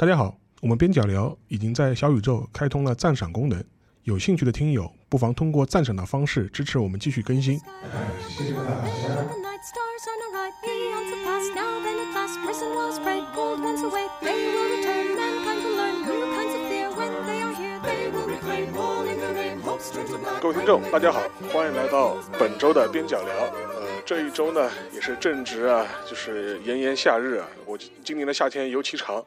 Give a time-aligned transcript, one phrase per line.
[0.00, 3.62] 大家好，我们边角聊已经在小宇宙开通了赞赏功能，
[4.04, 7.60] 有兴趣的听友不妨通过赞赏的方式支持我们继续更新。
[20.40, 21.20] 各位听众，大家好，
[21.52, 23.34] 欢迎来到本周的边角聊。
[23.76, 27.46] 呃，这一周呢，也是正值啊，就是炎炎夏日啊。
[27.66, 29.22] 我今年的夏天尤其长。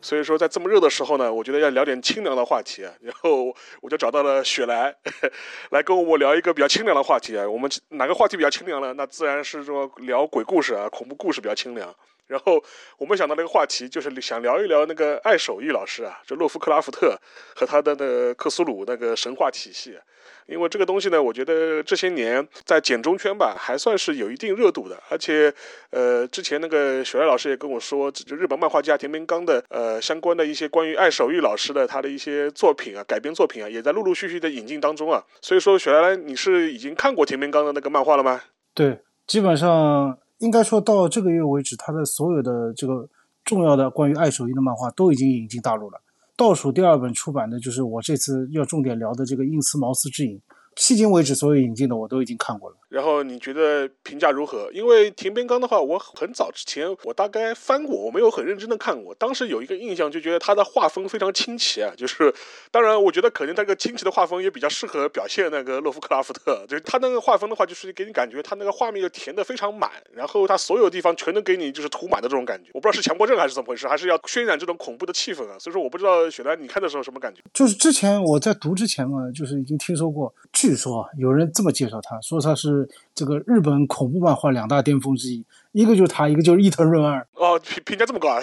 [0.00, 2.92] 所以说，在这么热的时候呢，我觉得要聊点清凉的话题啊。
[3.00, 4.94] 然后我就找到了雪莱，
[5.70, 7.48] 来跟我聊一个比较清凉的话题啊。
[7.48, 8.94] 我们哪个话题比较清凉呢？
[8.96, 11.94] 那自然是说聊鬼故事啊，恐怖故事比较清凉。
[12.26, 12.62] 然后
[12.98, 17.18] 我们想到那个话题，就是想聊一聊那个艾守义老师啊，这洛夫克拉夫特
[17.54, 19.98] 和他的那个克苏鲁那个神话体系。
[20.46, 24.96] 因为这个东西呢，我觉得这些年在简中圈吧，还算是有一定热度的。
[25.08, 25.52] 而且，
[25.90, 35.22] 呃，之前那个雪莱老师也跟我说，就日本漫画家田边刚的呃相关的一些关于艾守义老师的他的一些作品啊，改编作品啊，也在陆陆续续的引进当中啊。
[35.42, 38.40] 所以说，雪莱，你是已经看过田边刚的那个漫画了吗？
[38.72, 43.08] 对，基本上应该说到这个月为止，他的所有的这个
[43.44, 46.00] 重要的关于爱手艺的漫画都已经引进大陆了。
[46.36, 50.38] 倒数第二本出版的就是我这次要重点聊的这个《印斯茅斯之影》，
[50.76, 52.76] 迄今为止所有引进的我都已经看过了。
[52.88, 54.70] 然后你觉得评价如何？
[54.72, 59.14] 因为田边刚的话，我很早之前我大概翻过，我没有很认真的看过。
[59.14, 62.32] 当时有一个印象，就觉得他的画风非常清奇啊，就是
[62.70, 66.64] 当然，我觉得可能那个清奇的画风也比较适合表现那个洛夫克拉夫特。
[66.68, 72.70] 就他那个画风的话，就是给你感觉他那个画面就填的非常满，然后他所有地方全都给你就是涂满的这种感觉。
[72.74, 75.58] 我不知道是强迫症还是怎么回事，还是要渲染这种恐怖的气氛啊。
[75.58, 77.40] 所以说，我不知道雪兰你看的时候什么感觉？
[77.52, 82.75] 就是之前我在读之前嘛，就是已经听说过，据说啊有人这么介绍他，说他是
[83.14, 87.26] 这个日本恐怖漫画两大巅峰之一，一个就是他，一个就是伊藤润二。
[87.34, 88.42] 哦，评评价这么高啊？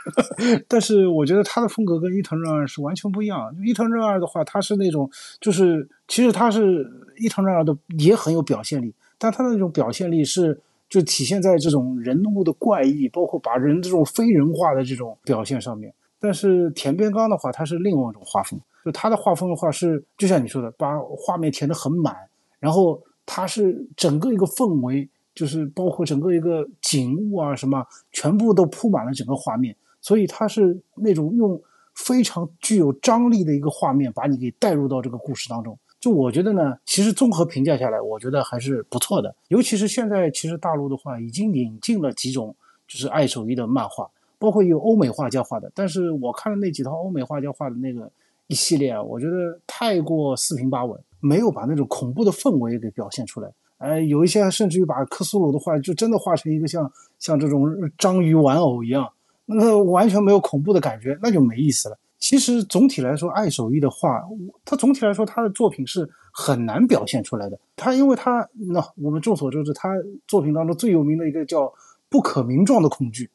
[0.66, 3.54] 但是我觉得他的风格跟伊藤润二是完全不一样。
[3.64, 5.08] 伊藤润二的话，他是那种
[5.40, 15.94] 就是其实他是伊藤润二的也很有表现力，但他的那种表现力是就体现在这种人物的怪异，包括把人这种非人化的这种表现上面。
[16.18, 22.16] 但是田边刚的话，他是另外一种画风，就他的画风的话是就像你说的，把画面填得很满，
[22.60, 29.74] 然后它是整个一个氛围，就是包括整个一个景物啊什么，全部都铺满了整个画面。
[30.00, 31.60] 所以它是那种用
[31.94, 35.78] 非常具有张力的一个画面，把你给带入到这个故事当中。
[36.00, 39.32] 就我觉得呢，其实综合评价下来，我觉得还是不错的。
[39.46, 42.56] 尤其是现在，其实大陆的话已经引进了几种
[42.88, 45.70] 就是爱手艺的漫画，包括有欧美画家画的。
[45.72, 48.10] 但是我看了那几套欧美画家画的那个
[48.48, 53.50] 一系列啊，我觉得太过四平八稳，没有把那种恐怖的氛围给表现出来。
[53.78, 57.66] 呃，有一些甚至于把克苏鲁的画就真的画成一个像像这种
[57.96, 59.10] 章鱼玩偶一样。
[59.46, 61.98] 那完全没有恐怖的感觉，那就没意思了。
[62.18, 64.22] 其实总体来说，爱手艺的画，
[64.64, 67.58] 他总体来说他的作品是很难表现出来的。
[67.74, 69.90] 他因为他那我们众所周知，他
[70.28, 71.72] 作品当中最有名的一个叫
[72.08, 73.28] 不可名状的恐惧，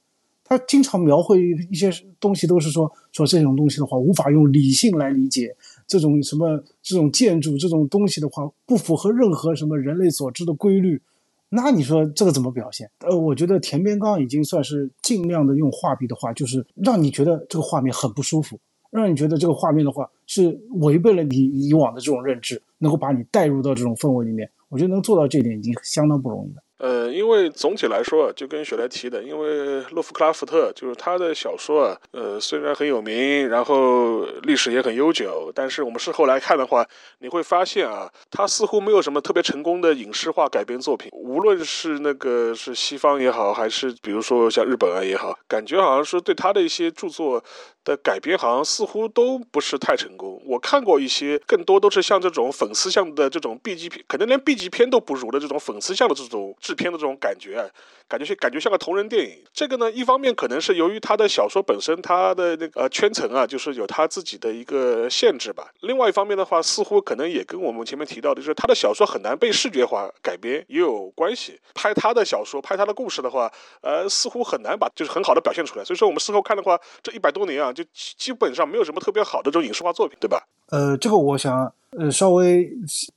[0.45, 5.53] 他经常描绘一些东西，都是说说这种东西的话无法用理性来理解，
[5.87, 11.01] 这种什么这种建筑这种东西的话不符合任何什么人类所知的规律。
[11.49, 12.91] 那你说这个怎么表现？
[12.99, 18.59] 呃，我觉得田边刚已经算是尽量的用画笔的话，就是让你觉得这个画面很不舒服，
[18.91, 24.49] 让你觉得这个画面的话是违背了你以往的这种认知，能够把你带入到这种氛围里面。
[24.67, 26.61] 我觉得能做到这一点已经相当不容易了。
[26.77, 36.87] 呃，因为总体来说，就跟雪莱提的，因为洛夫克拉夫特就是他的小说啊，呃，虽然很有名，然后历史也很悠久，但是我们事后来看的话，
[37.19, 47.43] 你会发现啊，他似乎没有什么特别成功的影视化改编作品，无论是那个是西方也好，还是比如说像日本啊也好，感觉好像是对他的一些著作
[47.87, 50.41] 的改编，好像似乎都不是太成功。
[50.45, 57.65] 我看过一些，更多都是像这种粉丝向的这种 B 级片，可能连 B 级片都不如的这种粉丝向的这种制片的这种感觉啊，
[58.09, 59.37] 感觉是感觉像个同人电影。
[59.53, 65.71] 这个呢，一方面可能是由于他的小说本身，他的那个、圈层啊，就是有他自己的一个限制吧。
[65.79, 71.57] 另外一方面的话，似乎可能也跟我们前面提到的，就是他的小说很难被视觉化改编也有关系。
[71.73, 73.49] 拍他的小说，拍他的故事的话，
[73.81, 75.85] 呃，似乎很难把就是很好的表现出来。
[75.85, 80.47] 所以说，我们事后看的话，这一百多年啊，就基本上没有什么特别好的这种影视化作品，对吧？
[80.71, 82.67] 呃，这个我想呃稍微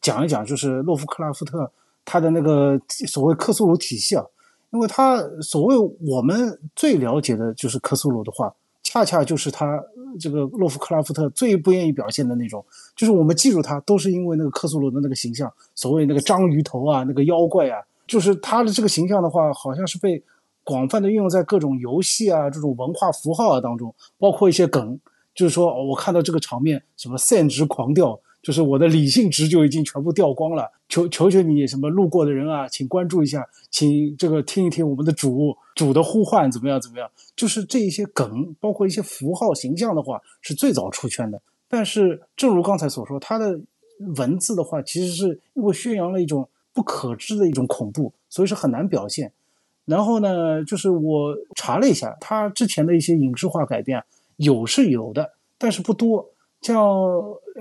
[0.02, 1.70] 讲一讲，就是洛夫克拉夫特
[2.04, 2.78] 他的那个
[3.08, 4.24] 所谓克苏鲁体系啊，
[4.70, 5.74] 因为他所谓
[6.06, 8.52] 我们最了解的就是克苏鲁的话，
[8.82, 9.82] 恰恰就是他
[10.20, 12.62] 这个洛夫克拉夫特最不愿意表现的那种，
[12.94, 20.22] 就是我们记住他都是因为那个克苏鲁的那个形象，所谓那个章鱼头啊，那个妖怪啊，就是他的这个形象的话，好像是被
[20.64, 24.98] 广泛的运用在各种游戏啊、这种文化符号啊当中，包括一些梗，
[25.34, 37.10] 就是说，我看到这个场面，什么 SAN 值狂掉，就是我的理性值就已经全部掉光了，求求求你，什么路过的人啊，请关注一下，请这个听一听我们的主主的呼唤，怎么样怎么样？
[37.34, 41.40] 就是这一些梗，包括一些符号形象的话，是最早出圈的。
[41.68, 43.58] 但是，正如刚才所说，它的
[44.16, 49.32] 文字的话，其实是因为宣扬了一种不可知的一种恐怖，所以是很难表现。
[49.90, 54.02] 然后呢，就是我查了一下，他之前的一些影视化改编
[54.36, 56.30] 有是有的，但是不多。
[56.62, 56.86] 像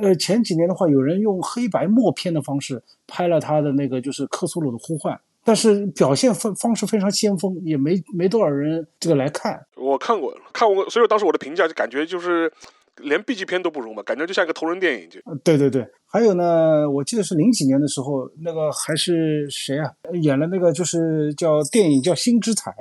[0.01, 9.65] 呃前几年的话，有人用黑白默片的方式拍了他的那个就是克苏鲁的呼唤，但是表现方方式非常先锋，也没没多少人这个来看。
[9.77, 12.51] 我看过，看过，所以当时我的评价就感觉就是
[13.01, 15.19] 连 B 级片都不如嘛，感觉就像一个同人电影就。
[15.43, 19.91] 对对对，还有呢，我记得是零几年的时候，那个还是谁啊，
[20.21, 22.71] 演了那个就是叫电影叫《星之彩》，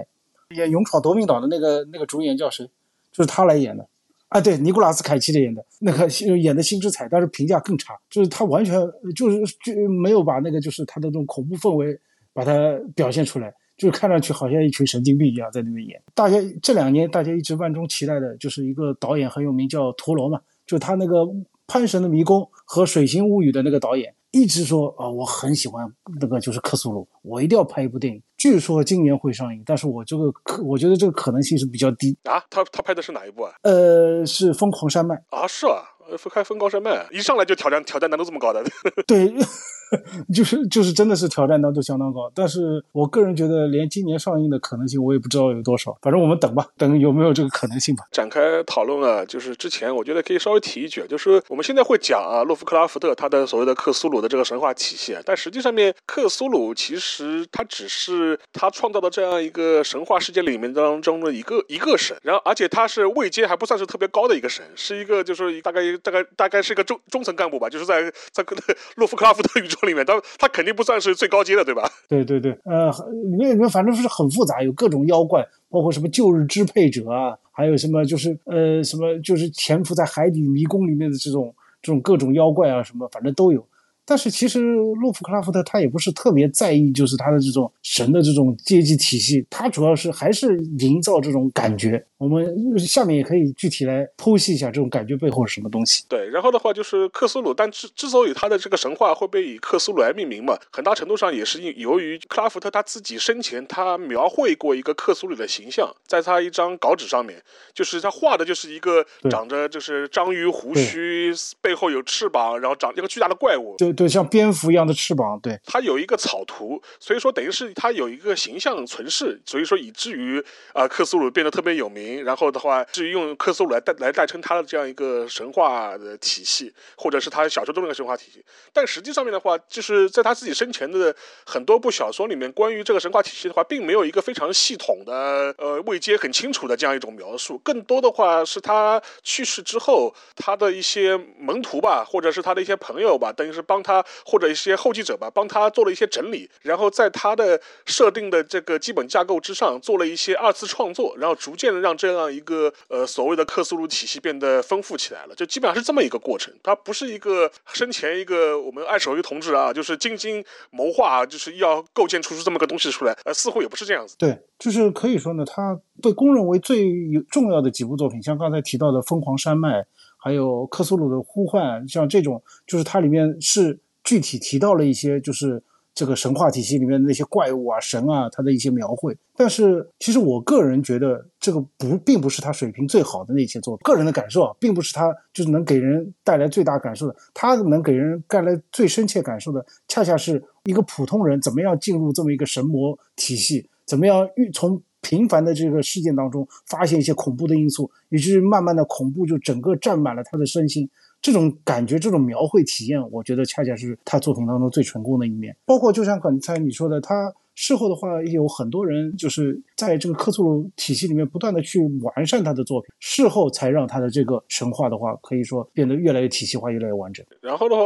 [0.57, 2.65] 演《勇闯夺命岛》的那个那个主演叫谁？
[3.13, 3.89] 就是他来演的。
[4.29, 6.07] 啊，对，尼古拉斯凯奇的演的那个
[6.37, 8.79] 演的《星之彩》，但是评价更差，就是他完全
[9.17, 11.99] 就是就没有把那个就是他的这种恐怖氛围
[12.35, 16.03] 把它表现出来，就是看上去好像一群神经病一样在那边演。
[16.15, 21.21] 大家这两年大家一直万众期待的就是一个导演很有名叫陀螺嘛，就他那个
[21.67, 25.91] 《潘神的迷宫》和《水形物语》的那个导演，一直说啊、我很喜欢
[26.21, 28.21] 那个就是克苏鲁，我一定要拍一部电影。
[28.37, 32.17] 据说今年会上映，但是我这个可我觉得这个可能性是比较低。
[32.25, 33.53] 啊，他他拍的是哪一部啊？
[33.63, 35.15] 呃，是《疯狂山脉》。
[35.31, 38.63] 啊，是啊，呃开分高山脉，一上来就挑战挑战难度这么高的，
[39.07, 39.33] 对，
[40.35, 48.05] 就是就是真的是挑战难度相当高，但是我个人觉得连今年上映的可能性我也不知道有多少，反正我们等吧，等有没有这个可能性吧。
[48.13, 68.03] 展开讨论啊，就是之前我觉得可以稍微提一句，就是我们现在会讲啊，洛夫克拉福特他的所谓的克苏鲁的这个神话体系啊，但实际上面克苏鲁其实他只是他创造的这样一个神话世界里面当中的一个一个神，然后而且他是位阶还不算是特别高的一个神，是一个就是大概大概大概是个中中层干部吧，就是在
[68.33, 68.45] 在
[68.97, 71.91] 洛夫克拉夫特宇宙里面，他他肯定不算是最高阶的，对吧？
[72.09, 72.91] 对对对，呃，
[73.31, 83.67] 里面里面反正是很复杂，有各种妖怪，包括什么旧日支配者啊，还有什么就是呃什么就是潜伏在海底迷宫里面的这种这种各种妖怪啊什么，反正都有。
[84.05, 84.59] 但是其实
[85.03, 92.03] 洛夫克拉夫特他也不是特别在意，就是他的这种神的这种阶级体系，他主要是还是营造这种感觉。
[92.19, 96.05] 我们下面也可以具体来剖析一下这种感觉背后是什么东西。
[96.09, 107.41] 对，然后的话就是克苏鲁，但之之所以他的这个神话会被以克苏鲁来命名嘛，很大程度上也是因由于克拉夫特他自己生前他描绘过一个克苏鲁的形象，在他一张稿纸上面，
[107.73, 113.77] 就是他画的就是一个长着就是章鱼胡须，背后有翅膀，然后长一个巨大的怪物。
[113.79, 122.08] 对对，像蝙蝠一样的翅膀，对他有一个草图，所以说等于是他有一个形象存世，所以说以至于啊、克苏鲁变得特别有名。
[122.17, 128.45] 然后的话，至于用克苏鲁来代来代称他的这样一个神话的体系，或者是他小说中的神话体系。
[128.73, 131.15] 但实际上面的话，就是在他自己生前的
[131.45, 137.59] 很多部小说里面，关于这个神话体系的话，并没有一个非常系统的呃未接很清楚的这样一种描述。
[137.59, 156.55] 更多的话是他去世之后，他的一些门徒吧，或者是他的一些朋友吧，等于是帮他或者一些后继者吧，帮他做了一些整理，然后在他的设定的这个基本架构之上做了一些二次创作，然后逐渐的让这样一个呃所谓的克苏鲁体系变得丰富起来了，就基本上是这么一个过程。
[156.63, 164.15] 它不是一个生前一个我们爱手一同志啊，就是精心谋划，就是要构建出这么个东西出来，呃，似乎也不是这样子。
[164.17, 166.89] 对，就是可以说呢，它被公认为最
[167.31, 169.81] 重要的几部作品，像刚才提到的《疯狂山脉》，
[170.17, 175.63] 还有《克苏鲁的呼唤》，像这种，就是它里面是具体提到了一些，就是
[175.99, 179.19] 这个神话体系里面的那些怪物啊、神啊，它的一些描绘。
[179.35, 183.83] 但是，其实我个人觉得，这个不并不是他水平最好的那些作品。
[183.83, 200.89] 个人的感受啊，并不是他就是能给人带来最大感受的，他能给人带来最深切感受的，恰恰是一个普通人怎么样进入这么一个神魔体系，怎么样遇从平凡的这个事件当中发现一些恐怖的因素，以至于慢慢的恐怖就整个占满了他的身心。
[201.21, 205.57] 这种感觉，这种描绘体验，我觉得恰恰是他作品当中最成功的一面。
[205.65, 217.27] 包括就像刚才你说的，他事后的话，也有很多人就是在这个克苏鲁体系里面不断的去完善他的作品，事后才让他的这个神话的话，可以说变得越来越体系化，越来越完整。
[217.41, 217.83] 然后的话，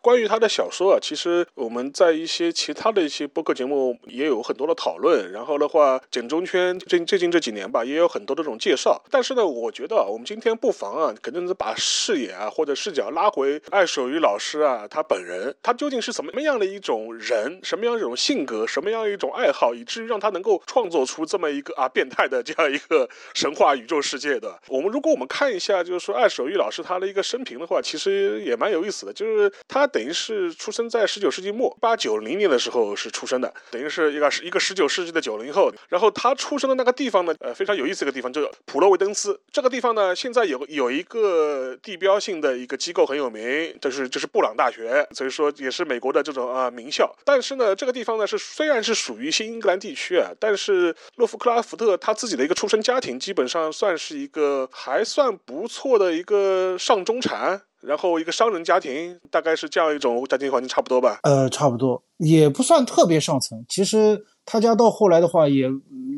[0.00, 5.30] 关于他的小说啊，其实我们在一些其他的一些播客节目也有很多的讨论。
[5.30, 9.00] 然后的话，简中圈最最近这几年吧，也有很多的这种介绍。
[9.08, 24.58] 但是呢，我觉得我们今天不妨啊，肯定是把视野啊或者视角拉回爱手语老师啊他本人，他究竟是什么样的一种人，什么样一种性格，什么样一种爱好，以至于让他能够创作出这么一个啊变态的这样一个神话宇宙世界的。
[24.68, 29.12] 我们如果我们看一下，就是说艾手玉老师他的一个生平的话，其实也蛮有意思的。
[29.12, 35.72] 就是他等于是出生在十九世纪末，八九零年的时候是出生的，等于是一个一个十九世纪的九零后。
[35.88, 47.14] 然后他出生的那个地方呢，呃，非常有意思一个地方，就是普罗维登斯这个地方呢，现在有有一个地标性的一个机构很有名，就是就是布朗大学，所以说也是美国的这种啊名校。
[47.24, 57.62] 但是呢，这个地方呢是虽然是属于新英格兰地区啊，但是洛夫克拉福特他自己的一个出生家庭基本上算是一个还算不错的一个上中产。
[57.82, 61.18] 然后一个商人家庭，大概是这样一种家庭环境，差不多吧？
[61.24, 63.58] 呃，差不多，也不算特别上层。
[63.68, 65.68] 其实他家到后来的话，也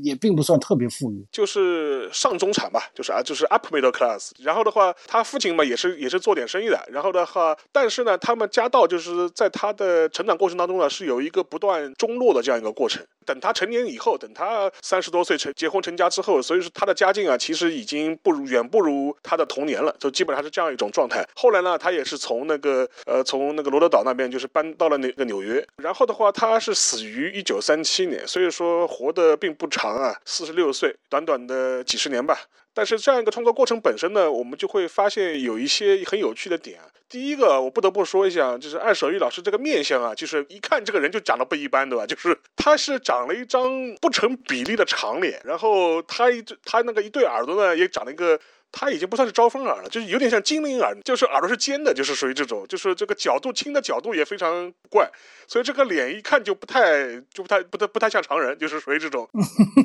[0.04, 4.32] 也并不算特别富裕，就是上中产吧，就是啊，就是 upper middle class。
[4.38, 6.78] 然后的话，他父亲嘛，也是也是做点生意的。
[6.92, 13.02] 然后的话，但是呢，他们家道就是在他的成长过程当中呢，是有一个不断中落的这样一个过程。
[13.24, 21.26] 等他成年以后，等他三十多岁成结婚成家之后，所以说他的家境啊，其实已经不如远不如他的童年了，就基本上是这样一种状态。
[21.34, 25.66] 后来呢，他也是从那个呃从那个罗德岛那边就是搬到了那个纽约。
[25.82, 32.38] 然后的话，他是死于一九三七年，所以说活得并不长啊，四十六岁，短短的几十年吧。
[32.72, 36.80] 但是这样一个创作过程本身呢，我们就会发现有一些很有趣的点。
[37.08, 42.04] 第一个，我不得不说一下，就是艾守玉老师这个面相啊，就是一看这个人就长得不一般，对吧？
[42.04, 48.38] 就是他是长了一张不成比例的长脸，然后他一他那个一对耳朵呢，也长了一个。
[48.76, 55.08] 他已经不算是招风耳了，就是有点像精灵耳，就是耳朵是尖的，就是属于这种，就是这个角度轻的角度也非常怪，
[55.46, 59.28] 所以这个脸一看就不太就不太不太不太像常人，就是属于这种。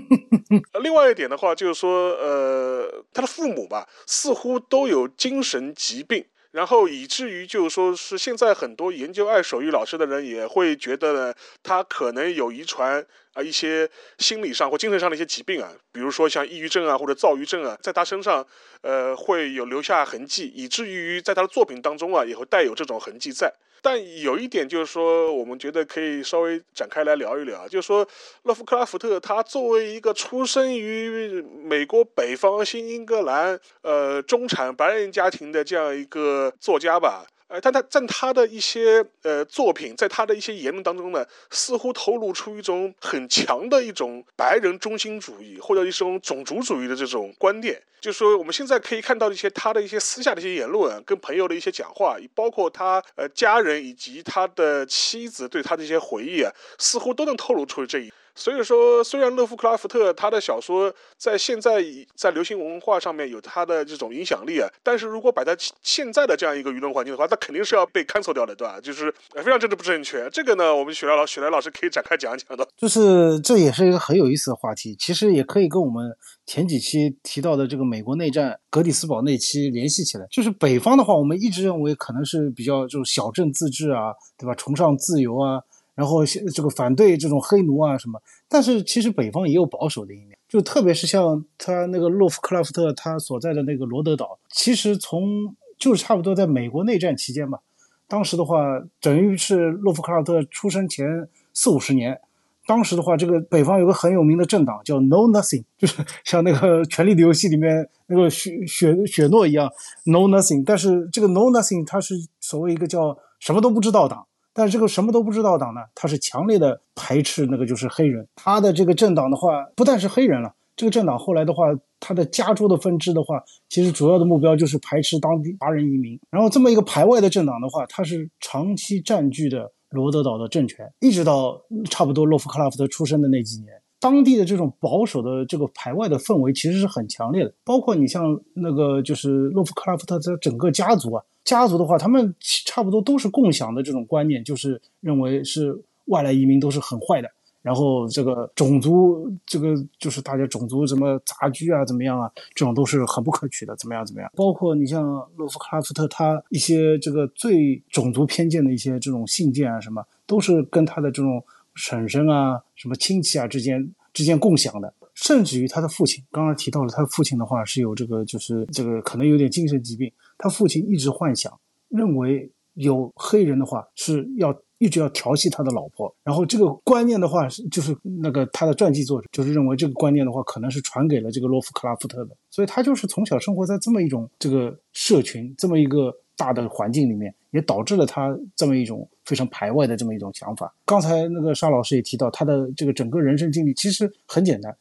[0.82, 6.26] 另外一点的话，就是说，呃，他的父母吧，似乎都有精神疾病。
[6.52, 13.88] 然后以至于就是说是现在很多研究爱手艺老师的人也会觉得呢，他可能有遗传啊一些
[14.18, 18.46] 心理上或精神上的一些疾病啊，比如说像抑郁症啊或者躁郁症啊，在他身上
[18.82, 23.54] 呃会有留下痕迹，以至于在他的作品当中啊也会带有这种痕迹在。
[23.82, 28.08] 但有一点就是说，我们觉得可以稍微展开来聊一聊，就是说，
[28.44, 37.26] 勒夫克拉夫特他作为一个出生于美国北方新英格兰，呃，中产白人家庭的这样一个作家吧。
[37.50, 47.82] 呃，但他在他的一些呃作品，在他的一些言论当中呢，似乎透露出一种很强的一种白人中心主义或者一种种族主义的这种观念。
[48.00, 58.14] 就是说，我们现在可以看到一些他的一些私下的一些言论，跟朋友的一些讲话，包括他呃家人以及他的妻子对他的一些回忆啊，似乎都能透露出这一。
[58.40, 61.84] 所以说，虽然勒夫克拉夫特他的小说在现在
[62.16, 65.54] 在流行文化上面有他的这种影响力啊，但是如果摆在
[65.84, 68.80] 现在的这样一个舆论环境的话，那肯定是要被 cancel 掉的，对吧？
[68.82, 70.30] 就是非常政治不正确。
[70.32, 72.66] 这个呢，我们雪莱老雪莱老师可以展开讲一讲的。
[72.78, 76.10] 就是这也是一个很有意思的话题，其实也可以跟我们
[76.46, 80.26] 前几期提到的这个美国内战格里斯堡那期联系起来。
[80.32, 84.56] 就是北方的话，我们一直认为可能是比较就是小镇自治啊，对吧？
[84.56, 85.62] 崇尚自由啊。
[86.00, 97.60] 然后这个反对这种黑奴啊什么，但是其实北方也有保守的一面，就特别是像他那个洛夫克拉夫特他所在的那个罗德岛，其实从就是差不多在美国内战期间吧，
[98.08, 102.18] 当时的话等于是洛夫克拉夫特出生前四五十年，
[102.66, 109.70] 当时的话这个北方有个很有名的政党叫 No Nothing， 就是像那个《权力的游戏》里面那个雪雪雪诺一样
[110.06, 114.26] No Nothing，但是这个 No Nothing 它是所谓一个叫什么都不知道党。
[114.60, 118.28] 但是这个什么都不知道党呢，他是强烈的排斥那个就是黑人。
[118.36, 121.64] 他的这个政党的话，不但是黑人了，这个政党后来的话，
[121.98, 126.20] 他的加州的分支的话，其实主要的目标就是排斥当地华人移民。
[126.30, 133.70] 然后这么一个排外的政党的话，他是长期占据的罗德岛的政权，一直到差不多洛夫克拉夫特出生的那几年。
[134.02, 142.34] 当地的这种保守的这个排外的氛围其实是很强烈的，包括你像那个就是洛夫克拉夫特的整个家族啊，家族的话，他们
[142.66, 147.30] 差不多都是共享的这种观念，就是认为是外来移民都是很坏的，
[147.62, 154.32] 然后这个种族这个就是大家种族什么杂居啊，怎么样啊，这种都是很不可取的，怎么样怎么样？
[154.36, 155.04] 包括你像
[155.36, 161.44] 洛夫克拉夫特他一些这个最种族偏见的一些这种信件啊，什么都是跟他的这种。
[161.76, 170.12] 婶婶啊，什么亲戚啊之间之间共享的，甚至于他的父亲，刚刚提到了他的父亲的话是有这个，就是这个可能有点精神疾病。
[170.40, 171.56] 他父亲一直幻想，
[171.90, 186.12] 认为有黑人的话是要一直要调戏他的老婆，然后这个观念的话是就是那个他的传记作者就是认为这个观念的话可能是传给了这个洛夫克拉夫特的，所以他就是从小生活在这么一种这个社群，这么一个。
[186.40, 190.74] 大的环境里面，也导致了他这么一种非常排外的这么一种想法。
[190.86, 194.74] 刚才那个沙老师也提到，他的这个整个人生经历其实很简单，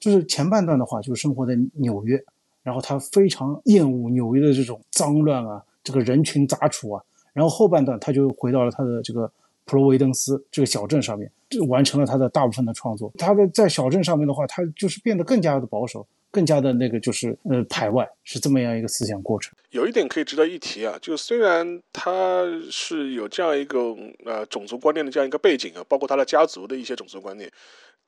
[0.00, 2.20] 就是前半段的话就是生活在纽约，
[2.64, 7.00] 然后他非常厌恶纽约的这种脏乱啊，这个人群杂处啊，
[7.32, 9.30] 然后后半段他就回到了他的这个
[9.64, 13.12] 普罗维登斯这个小镇上面，就完成了他的大部分的创作。
[13.16, 16.04] 他的在小镇上面的话，他就是变得更加的保守。
[16.30, 19.54] 更加的那个就是呃排外，是这么样一个思想过程。
[19.70, 27.48] 有一点可以值得一提啊，就虽然他是有这样一个呃种族观念的这样一个背景啊，包括他的家族的一些种族观念，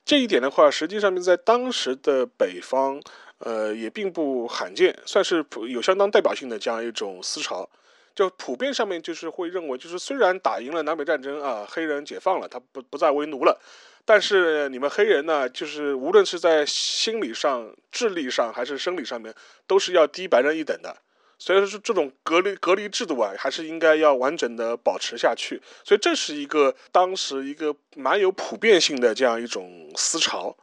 [0.03, 2.99] 这一点的话，实际上面在当时的北方，
[3.39, 7.69] 呃也并不罕见，算是普有相当代表性的这样一种思潮。
[8.15, 13.61] 就普遍上面就是会认为，就是虽然打赢了南北战争啊，黑人解放了，他不不再为奴了。
[14.05, 19.31] 但是你们黑人呢，就是无论是在心理上、智力上还是生理上面，
[19.67, 20.97] 都是要低白人一等的。
[21.37, 25.61] 所以说，这种隔离隔离制度啊，还是应该要完整的保持下去。
[25.83, 30.57] 所以这是一个当时一个蛮有普遍性的这样一种思潮。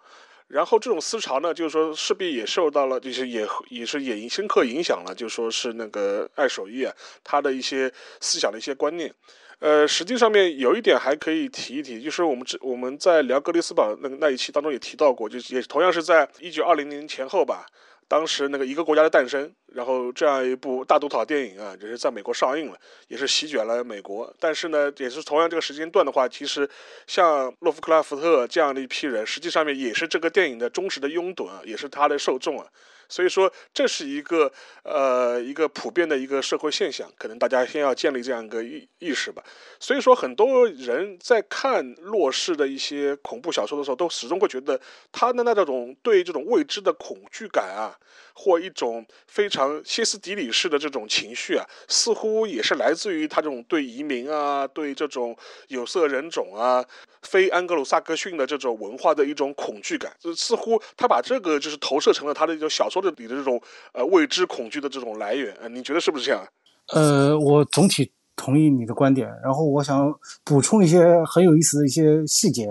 [0.47, 9.13] 然后这种思潮呢，就是说势必也受到了，就是也也是也深刻影响了，就说是那个爱手艺啊，他的一些思想的一些观念。
[9.61, 17.65] 呃，实际上面有一点还可以提一提，就是我们这我们在聊格里斯堡那个那一期当中也提到过，就是也同样是在一九二零年前后吧，
[18.09, 24.33] 当时那个一个国家的诞生，然后这样一部大毒草电影啊，就是在美国上映了，也是席卷了美国。
[24.39, 26.69] 但是呢，也是同样这个时间段的话，其实
[27.07, 32.67] 像洛夫克拉夫特这样的一批人，实际上面也是这个电影的忠实的拥趸啊，也是他的受众啊。
[33.09, 34.51] 所以说，这是一个
[34.83, 39.43] 呃一个普遍的一个社会现象，可能大家先要建立这样一个意意识吧。
[39.79, 44.81] 所以说，很多人在看洛氏的一些恐怖小说的时候，都始终会觉得
[45.13, 47.97] 他的那种对这种未知的恐惧感啊，
[48.35, 55.37] 或一种非常歇斯底里式的这种情绪啊，似乎也是来自于他这种对移民啊、对这种
[55.69, 56.85] 有色人种啊、
[57.23, 60.15] 非安格鲁萨克逊的这种文化的一种恐惧感。
[60.19, 63.61] 就似乎他把这个就是投射成了他的一种小说的你的这种
[63.93, 65.53] 呃未知恐惧的这种来源。
[65.61, 66.47] 呃，你觉得是不是这样？
[66.93, 72.69] 呃，我总体同意你的观点，然后我想补充一些很有意思的一些细节，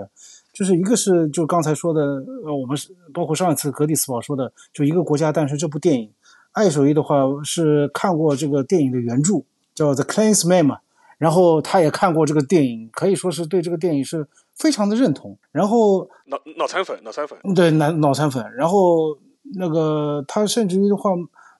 [0.52, 2.00] 就是一个是就刚才说的，
[2.46, 6.10] 呃，我们是包括上一次格里斯堡说的，就一个国家诞生这部电影，
[6.52, 9.42] 爱手艺的话是看过这个电影的原著
[9.74, 10.78] 叫《The Clansman》嘛，
[11.18, 17.36] 然后他也看过这个电影，可以说是对这个电影是非常的认同，然后脑脑残粉，脑残粉。
[17.54, 19.18] 对脑脑残粉，然后
[19.54, 21.10] 那个他甚至于的话，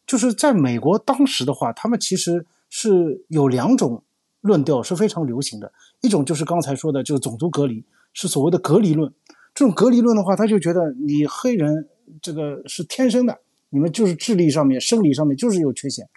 [0.07, 4.03] 就是在美国当时的话，他们其实是有两种
[4.40, 9.12] 论调是非常流行的，一种就是刚才说的，就是种族隔离，是所谓的隔离论。
[9.55, 11.88] 这种隔离论的话，他就觉得你黑人
[12.20, 13.38] 这个是天生的，
[13.70, 16.09] 你们就是智力上面、生理上面就是有缺陷，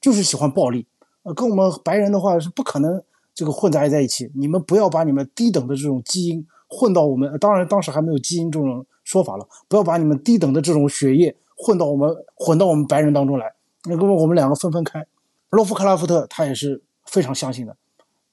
[0.00, 0.86] 就是喜欢暴力，
[1.24, 3.02] 呃，跟我们白人的话是不可能
[3.34, 4.30] 这个混杂在一起。
[4.34, 15.06] 你们不要把你们低等的这种基因混到我们，当然当时还没有基因这种说法了，不要把你们低等的这种血液混到我们混到我们白人当中来，那跟我们两个分分开。
[15.50, 17.74] 洛夫克拉夫特他也是非常相信的，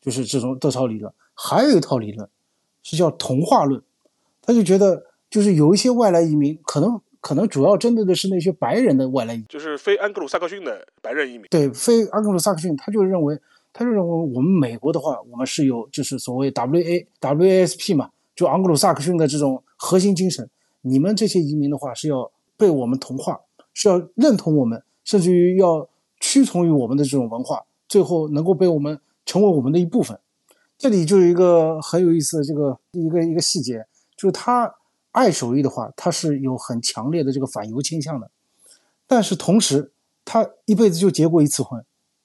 [0.02, 1.14] 就是这种这套理论。
[1.36, 2.28] 还有一套理论
[2.82, 3.80] 是叫同化论，
[4.42, 11.46] 他就觉得就是有一些外来移民，可能可能主要针对的是那些白人的外来移民，就是非安格鲁萨克逊的白人移民。
[11.52, 13.40] 对，非安格鲁萨克逊，他就认为
[13.72, 20.50] 他就认为我们美国的话，我们是有就是所谓 W A W A S P 嘛，就昂格鲁萨克逊的这种核心精神。
[20.84, 23.42] 你们这些移民的话是要被我们同化，
[23.74, 30.20] 是要认同我们，甚至于要屈从于我们的这种文化，最后能够被我们成为我们的一部分。
[30.78, 34.76] 这里就有一个很有意思的这个一个一个细节，就是他
[35.12, 38.30] 爱手艺的话，他是有很强烈的这个反犹倾向的，
[39.08, 39.92] 但是同时
[40.26, 41.84] 他一辈子就结过一次婚，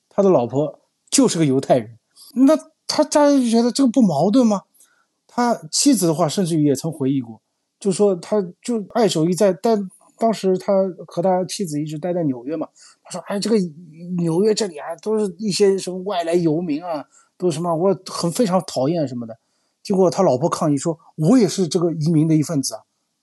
[0.08, 1.98] 他的老婆就是个犹太人，
[2.34, 4.62] 那他家人就觉得这个不矛盾吗？
[5.26, 7.40] 他妻子的话，甚至于也曾回忆过，
[7.78, 9.76] 就说他就爱手艺在待
[10.18, 10.72] 当时他
[11.06, 12.68] 和他妻子一直待在纽约嘛，
[13.02, 13.56] 他说哎这个
[14.18, 17.06] 纽约这里啊都是一些什么外来游民啊。
[17.40, 17.72] 都是什么？
[17.72, 19.38] 我很非常讨厌什么的，
[19.80, 22.80] 结果他老婆抗议说：“我也是这个移民的一份子啊。”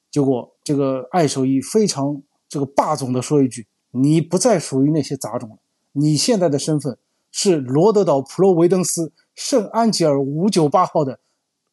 [0.09, 5.57] 结果这个爱手艺非常这个霸总的说一句：“你不再属于那些杂种了，
[5.91, 6.97] 你现在的身份
[7.29, 11.19] 是罗德岛普罗维登斯圣安吉尔五九八号的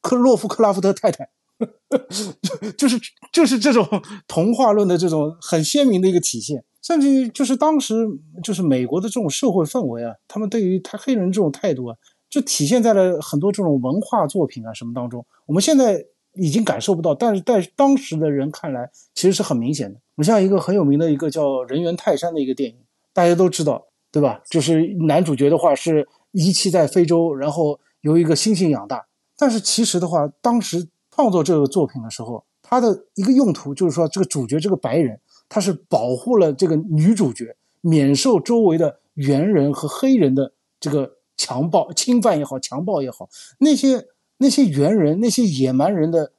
[0.00, 1.30] 克洛夫克拉夫特太太。”
[2.76, 2.98] 就是
[3.32, 3.86] 就是这种
[4.28, 7.94] 童话论的这种很鲜明的一个体现，甚至于就是当时
[8.42, 11.96] 就是美国的这种社会氛围啊，他们对于他黑人这种态度啊。
[12.30, 20.00] 就体现在了很多这种文化作品啊什么当中，我们现在已经感受不到，但是在当时的人看来，其实是很明显的。
[20.14, 22.76] 你像一个很有名的一个叫《人猿泰山》的一个电影，
[23.12, 24.40] 大家都知道，对吧？
[24.48, 29.06] 就是男主角的话是遗弃在非洲，然后由一个猩猩养大。
[29.36, 44.06] 但是其实的话，当时创作这个作品的时候，他的一个用途就是说，这个主角这个白人，他是保护了这个女主角免受周围的猿人和黑人的这个强暴、侵犯也好、强暴也好，那些
[44.38, 46.32] 那些猿人、那些野蛮人的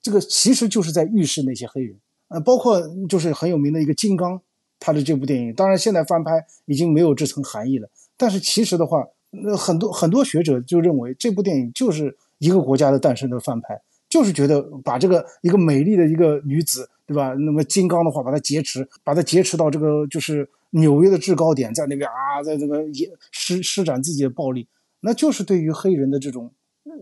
[0.00, 1.98] 这个，其实就是在预示那些黑人。
[2.28, 4.40] 呃，包括就是很有名的一个金刚，
[4.80, 7.88] 他的这部电影，当然现在翻拍已经没有这层含义了。
[8.16, 9.04] 但是其实的话，
[9.46, 13.82] 呃，很多很多学者就认为这部电影就是一个国家的诞生的翻拍，
[14.14, 17.34] 就是觉得把这个一个美丽的一个女子，对吧？
[17.34, 24.68] 那么金刚的话，把她劫持，把她劫持到这个就是纽约的制高点，在那边啊，在这个也施施展自己的暴力，
[25.00, 26.48] 那就是对于黑人的这种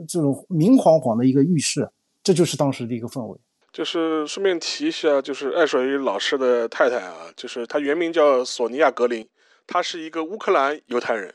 [0.08, 1.86] 这种明晃晃的一个预示，
[2.22, 3.38] 这就是当时的一个氛围。
[3.74, 9.28] 就是顺便提一下，就是艾水老师的太太啊，就是她原名叫索尼娅·格林，
[9.66, 11.34] 她是一个乌克兰犹太人。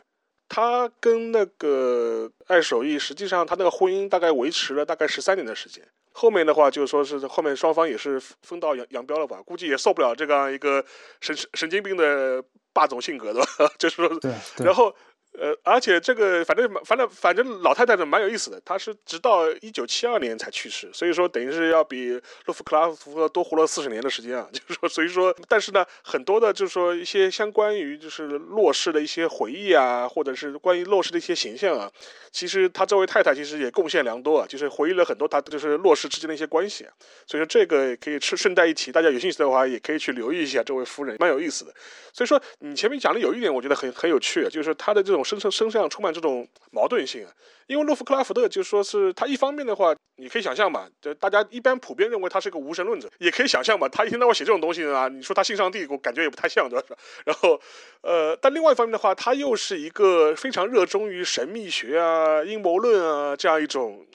[0.49, 5.87] 她跟那个爱手艺，实际上他那个婚姻大概维持了大概十三年的时间。
[6.13, 10.83] 后面的话就说是后面双方也是分道扬扬镳了吧，估计也受不了这样一个
[11.21, 13.41] 神神经病的霸总性格的，
[13.77, 14.19] 就是说，
[14.57, 14.95] 然后。
[15.39, 22.09] 呃，而且这个反正反正反正老太太的蛮有意思的，她是直到一九七二年才去世，所以说等于是要比
[22.45, 24.49] 洛夫克拉夫多活了四十年的时间啊。
[24.51, 31.87] 就是说，所以说，但是呢，很多的就是说一些相关于就是洛氏的一些回忆啊，或者是关于洛氏的一些形象啊，
[32.31, 36.91] 其实他这位太太其实也贡献良多啊，就是回忆了很多他就是洛氏之间的一些关系啊。
[37.27, 41.71] 所以说这个可以顺顺带一提，大家有兴趣的话也可以去留意一下这位夫人，蛮有意思的。
[42.11, 45.23] 所以说你前面讲的有一点我觉得很很有趣，就是他的这种。
[45.27, 47.31] 身上身上充满这种矛盾性啊，
[47.67, 56.85] 因为洛夫克拉夫特就说是他一方面的话，你可以想象嘛，就大家一般普遍认为他是个无神论者，也可以想象嘛，他一天到晚写这种东西啊，你说他信上帝，我感觉也不太像，对吧？
[57.25, 57.59] 然后，
[58.01, 64.05] 呃，但另外一方面的话，他又是一个非常热衷于神秘学啊、阴谋论啊这样一种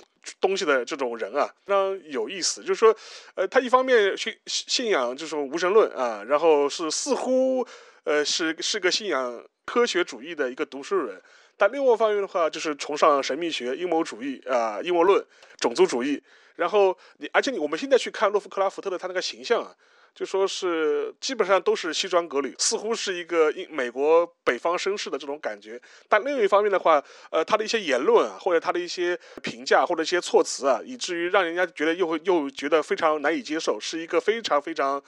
[0.41, 2.63] 东西的这种人啊，非常有意思。
[2.63, 2.97] 就是说，
[3.35, 7.67] 呃，他一方面信信仰这种无神论啊，然后是似乎
[8.05, 9.45] 呃是是个信仰。
[9.65, 11.23] 科学主义的一个读书人，
[11.57, 15.25] 但另外一方面的话，就是崇尚神秘学、阴谋主义啊、阴谋论、
[15.61, 16.21] 种族主义。
[16.57, 19.73] 然后你，而且你，我们现在去看洛夫克拉夫特的他那个形象啊，
[20.13, 25.81] 就说是基本上都是西装革履，似乎是一个英美国北方绅士的这种感觉。
[26.09, 35.01] 但另一方面的话，呃，他的一些言论啊，或者他的一些评价或者一些措辞啊，以至于让人家觉得又会又觉得非常难以接受，是一个非常非常。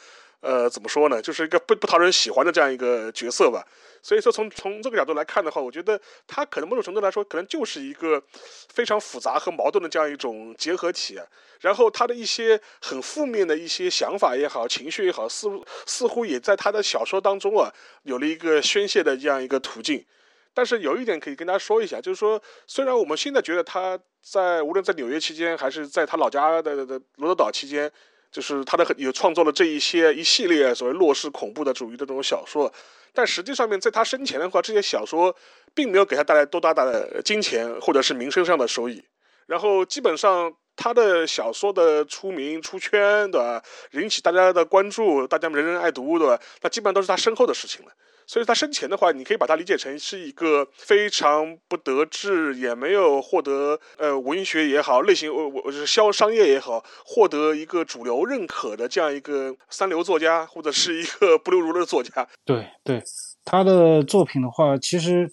[0.45, 1.23] 呃，怎么说呢？
[1.23, 3.67] 就是一个不不讨人喜欢的这样一个角色吧。
[4.03, 8.23] 所以说，从从这个角度来看的话，我觉得他可能某种程度来说，可能就是一个
[8.69, 11.19] 非常复杂和矛盾的这样一种结合体。
[11.61, 20.05] 然后他的一些很负面的一些想法也好，情绪也好，似乎似乎也在他的小说当中啊，有了一个宣泄的这样一个途径。
[20.53, 27.91] 但是有一点可以跟大家说一下，就是说，虽然我们现在觉得他在无论在纽约期间，还是在他老家的的罗德岛期间。
[28.35, 32.71] 就是他的有创作了这一些一系列所谓弱势恐怖的主义的这种小说，
[33.13, 35.33] 但实际上面在他生前的话，这些小说
[35.73, 39.05] 并没有给他带来多大的金钱或者是名声上的收益。
[39.47, 43.63] 然后基本上他的小说的出名出圈，对吧？
[43.93, 46.41] 引起大家的关注，大家人人爱读，对吧？
[46.61, 47.93] 那基本上都是他身后的事情了。
[48.27, 62.27] 所以他生前的话，你可以把它理解成是一个非常不得志，也没有获得呃文学也好，类型我我是销商业也好，获得一个主流认可的这样一个三流作家，或者是一个不流如的作家。
[62.45, 63.03] 对对，
[63.45, 65.31] 他的作品的话，其实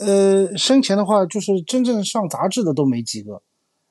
[0.00, 3.40] 呃生前的话，就是真正上杂志的都没几个，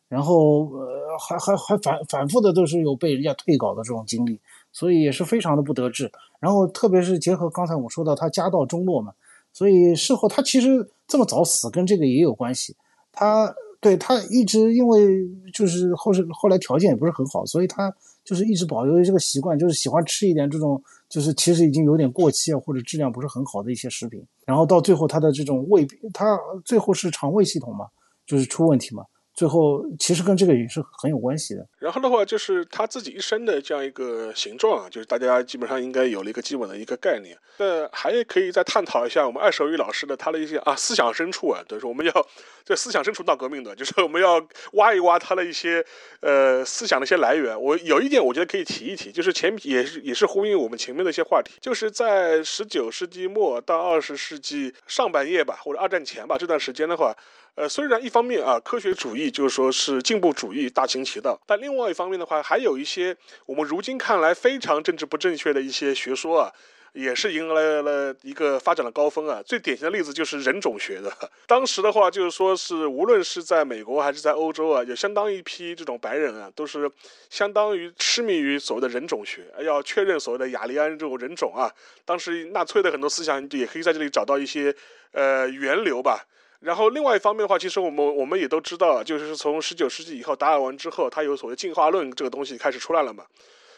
[0.10, 4.40] 然后呃还还还反反复的都是有被人家退稿的这种经历。
[4.72, 9.14] 所以也是非常的不得志，然后特别是结合刚才我说到他家道中落嘛，
[9.52, 12.76] 所以事后他其实这么早死跟这个也有关系。
[13.12, 24.24] 他对他一直因为就是后是后来条件也不是很好，所以他就是一直保留这个习惯，就是喜欢吃一点这种就是其实已经有点过期啊或者质量不是很好的一些食品。
[24.46, 27.88] 然后到最后他的这种胃，他最后是肠胃系统嘛，
[28.26, 29.04] 就是出问题嘛。
[29.34, 31.66] 最后其实跟这个也是很有关系的。
[31.80, 37.38] 然后的话，就是他自己一生的这样一个形状啊，就是大家基本上应该有了一个基本的一个概念。
[37.58, 42.28] 那还可以再探讨一下我们二手玉老师的他的一些啊思想深处啊，就是我们要
[42.66, 45.84] 这思想深处闹革命的，就是我们要挖一挖他的一些
[46.22, 47.60] 呃思想的一些来源。
[47.60, 57.16] 我有一点我觉得可以提一提，就是前也是也是呼应我们前面的一些话题，就是在十九世纪末到二十世纪上半叶吧，或者二战前吧这段时间的话。
[57.56, 66.52] 呃，虽然一方面啊，科学主义就是说是进步主义大行其道，但另外一方面的话，还有一些我们如今看来非常政治不正确的一些学说啊，
[66.94, 69.44] 也是迎来了一个发展的高峰啊。
[69.46, 71.12] 最典型的例子就是人种学的，
[71.46, 76.90] 当时的话就是说是无论是在美国还是在欧洲啊，有相当一批这种白人啊，都是
[77.30, 81.70] 相当于痴迷于所谓的人种学，要确认所谓的雅利安这种人种啊。
[82.06, 84.74] 当时纳粹的很多思想也可以在这里找到一些
[85.12, 86.26] 呃源流吧。
[86.62, 93.26] 然后另外一方面的话，其实我们我们也都知道，就是从十九世纪以后达尔文之后，他有所谓进化论这个东西开始出来了嘛。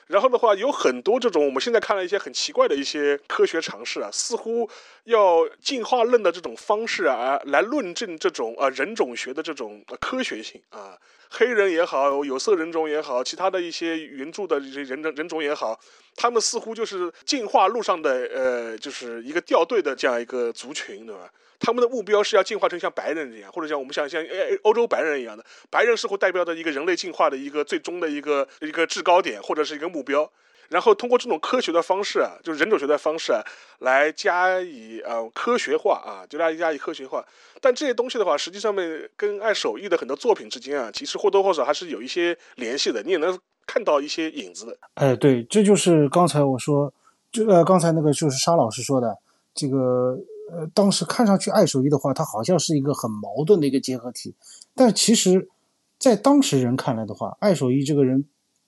[0.07, 4.69] 然后的话，有很多这种我们现在看了一些很奇怪的一些科学尝试啊，似乎
[5.05, 10.97] 要进化论的这种方式啊，来论证这种呃人种学的这种科学性啊，
[11.29, 15.79] 黑人也好，有色人种也好，其他的一些原著的这些人人种也好，
[16.15, 21.31] 他们似乎就是进化路上的呃，就是一个掉队的这样一个族群，对吧？
[21.59, 30.29] 他们的目标是要进化成像白人这样，或者像我们像像诶欧洲白人一样的，白人似乎代表着一个人类进化的一个最终的一个一个制高点或者是一个目标。
[30.69, 33.43] 然后通过这种科学的方式啊，就是人种学的方式啊，
[33.79, 37.23] 来加以呃科学化啊，就来加以科学化。
[37.61, 44.77] 但这些东西的话，实际上面跟爱手艺的很多作品之间啊，其实或多或少还是有一些联系的，你也能看到一些影子的。
[44.95, 46.93] 哎，对，这就是刚才我说，
[47.31, 49.17] 这个刚才那个就是沙老师说的
[49.53, 50.19] 这个。
[50.51, 54.35] 呃，当时看上去爱手艺的话，它好像是一个很矛盾的一个结合体，
[54.75, 55.49] 但其实，
[55.97, 58.25] 在当时人看来的话，爱手艺这个人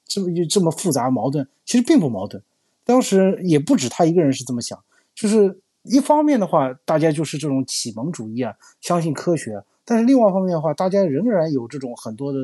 [0.08, 2.42] 这么这么复杂矛盾，其实并不矛盾。
[2.86, 4.82] 当时也不止他一个人是这么想，
[5.14, 12.40] 就是一方面的话，大家就是这种启蒙主义啊，相信科学；但是另外一方面的话，大家仍然有这种很多的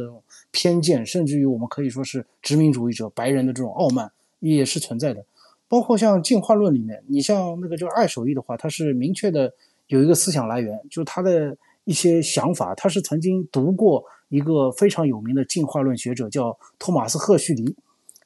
[0.52, 5.26] 偏见，甚至于我们可以说是殖民主义者、白人的这种傲慢也是存在的。
[5.68, 9.52] 包括像进化论里面，你像那个就是爱手艺的话，它是明确的
[9.88, 17.76] 有一个思想来源，就是他的一些想法，他是曾经读过一个非常有名的进化论学者叫托马斯赫胥黎。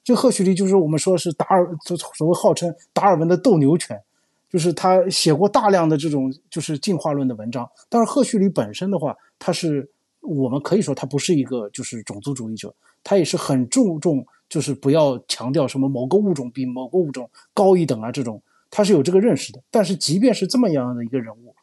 [0.04, 3.99] 这赫胥黎就是我们说是达尔，就所谓号称达尔文的斗牛犬，
[4.49, 7.69] 就是他写过大量的这种就是进化论的文章。
[7.89, 9.89] 但是赫胥黎本身的话，他是
[10.21, 14.25] 我们可以说他不是一个就是种族主义者，他也是很注重。
[14.47, 19.60] 就是不要强调什么某个物种比某个物种高一等啊，这种他是有这个认识的。
[19.71, 21.55] 但是即便是这么样的一个人物，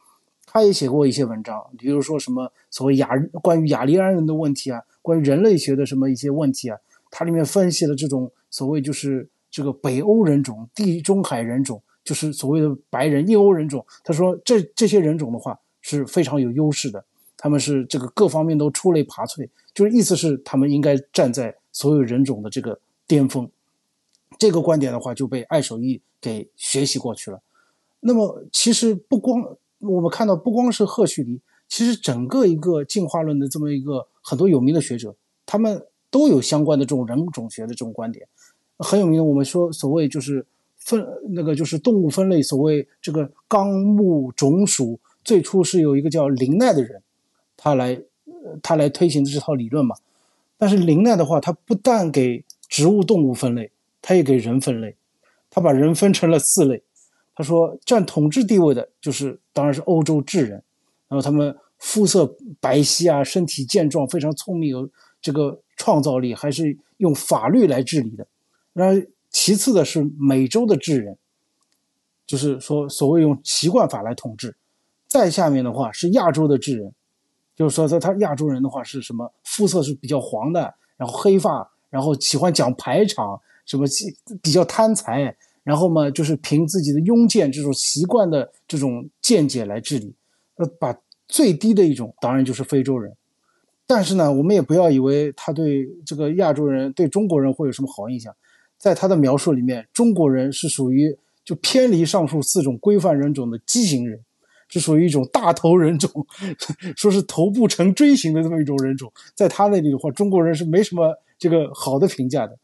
[0.45, 3.07] 他也写过一些文章，比如说什么所谓雅
[3.41, 6.77] 关于雅利安人的问题啊，关于人类学的什么一些问题啊，
[7.09, 13.85] 它里面分析了这种所谓就是这个北欧人种、地中海人种，就是所谓的白人、印欧人种。
[14.03, 17.03] 他说这这些人种的话是非常有优势的，
[17.37, 21.55] 他们是这个各方面都出类拔萃，就是意思是他们应该站在。
[21.75, 23.49] 所有人种的这个巅峰，
[24.37, 27.41] 这个观点的话就被爱手艺给学习过去了。
[28.01, 35.15] 那么，其实不光我们看到，不光是赫胥黎，其实整个一个进化论的这么一个很多有名的学者，
[35.47, 38.27] 他们都有相关的这种人种学的这种观点。
[38.77, 40.45] 很有名的，我们说所谓就是
[40.85, 47.01] 分那个就是动物分类，所谓这个纲目种属，最初是有一个叫林奈的人，
[47.55, 48.01] 他来
[48.61, 49.95] 他来推行的这套理论嘛。
[50.57, 54.95] 但是林奈的话，他不但给植物、动物分类，他也给人分类。
[55.49, 56.81] 他把人分成了四类。
[57.35, 60.51] 他说，占统治地位的就是，当然是欧洲智人。
[61.07, 64.89] 然后他们肤色白皙啊，身体健壮，非常聪明，有
[65.21, 68.25] 这个创造力，还是用法律来治理的。
[68.73, 68.99] 然后
[69.33, 71.17] 其次的是美洲的智人，
[72.25, 74.55] 就是说所谓用习惯法来统治。
[75.09, 76.93] 再下面的话是亚洲的智人。
[77.55, 79.31] 就是说，说他亚洲人的话是什么？
[79.43, 83.85] 肤色是比较黄的，然后黑发，然后喜欢讲排场，什么
[84.41, 90.15] 比较贪财，然后嘛，就是凭自己的庸见这种习惯的这种见解来治理。
[90.55, 93.15] 呃，把最低的一种，当然就是非洲人。
[93.85, 98.35] 但是呢，我们也不要以为他对这个亚洲人、对中国人会有什么好印象。
[98.77, 104.19] 在他的描述里面，中国人是属于就偏离上述四种规范人种的畸形人。
[104.69, 106.09] 是属于一种大头人种，
[106.97, 112.57] 说是头部呈锥形的这么一种人种，在他那里的话，中国人是没什么这个好的评价的。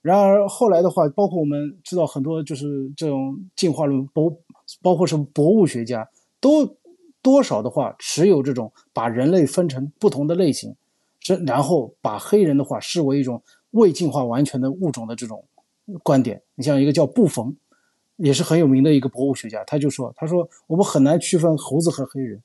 [0.00, 4.34] 然而后来的话，包括我们知道很多就是这种进化论博，
[4.80, 6.08] 包括什么博物学家，
[6.40, 6.78] 都
[7.20, 10.74] 多少的话持有这种把人类分成不同的类型，
[11.18, 13.42] 这然后把黑人的话视为一种
[13.72, 15.44] 未进化完全的物种的这种
[16.02, 16.42] 观点。
[16.54, 17.56] 你像一个叫布冯。
[18.22, 22.38] 也是很有名的一个博物学家，他就说：“他说我们很难区分猴子和黑人，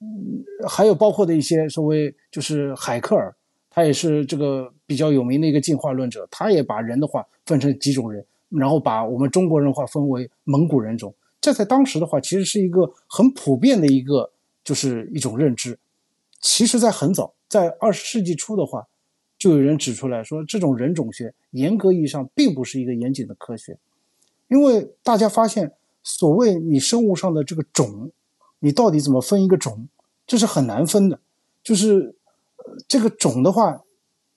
[0.00, 3.36] 嗯，还有包括的一些所谓就是海克尔，
[3.68, 11.14] 他也是这个比较有名的一个进化论者，他也把人的话分成几种人，然后把我们中国人话分为蒙古人种。
[11.42, 14.32] 这在当时的话，其实是一个很普遍的一个
[14.64, 15.78] 就是一种认知。
[16.40, 18.88] 其实，在很早，在二十世纪初的话，
[19.42, 23.76] 就有人指出来说，这种人种学严格意义上并不是一个严谨的科学。”
[24.46, 25.72] 因为大家发现，
[26.04, 28.12] 所谓你生物上的这个种，
[28.60, 29.88] 你到底怎么分一个种，
[30.28, 31.18] 这是很难分的。
[31.60, 32.14] 就是
[32.58, 33.82] 呃这个种的话，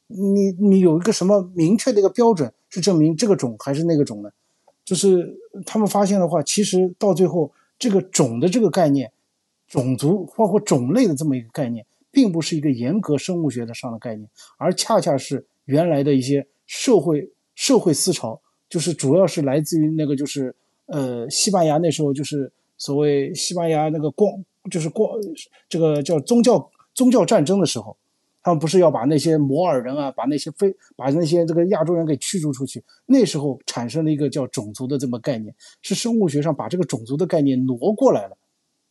[0.08, 4.32] 你你有一个什么明确的一个标准，是证明这个种还是那个种呢？
[4.84, 5.38] 就是
[5.68, 9.12] 他们发现的话，其实到最后，这个种的这个概念，
[9.68, 11.86] 种族包括种类的这么一个概念，
[12.16, 24.32] 并不是一个严格生物学的上的概念，而恰恰是原来的一些社会社会思潮，就是主要是来自于那个就是呃西班牙那时候就是所谓西班牙那个光
[24.72, 25.12] 就是光
[25.68, 27.98] 这个叫宗教宗教战争的时候，
[28.42, 32.82] 他们不是要把那些摩尔人啊，把那些非把那些这个亚洲人给驱逐出去？
[33.08, 38.38] 那时候产生了一个叫种族的这么概念，是生物学上把这个种族的概念挪过来了。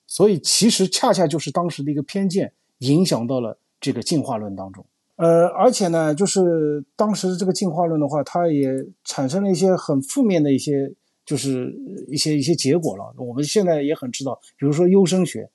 [0.07, 2.53] 所以其实恰恰就是当时的一个偏见
[2.85, 4.85] 影响到了这个进化论当中。
[5.16, 8.68] 呃，而且呢，就是当时这个进化论的话，它也
[9.05, 10.92] 产生了一些很负面的一些，
[11.25, 11.73] 就是
[12.09, 13.14] 一些一些结果了。
[13.16, 15.49] 我们现在也很知道，比如说优生学，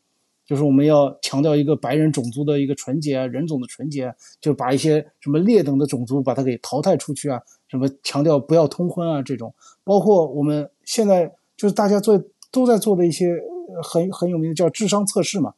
[0.45, 12.17] 就是我们要强调一个白人种族的一个纯洁啊，人种的纯洁啊，就把一些什么劣等的种族把它给淘汰出去啊，什么强调不要通婚啊这种，包括我们现在就是大家做
[12.49, 13.35] 都在做的一些
[13.83, 15.53] 很很有名的叫智商测试嘛。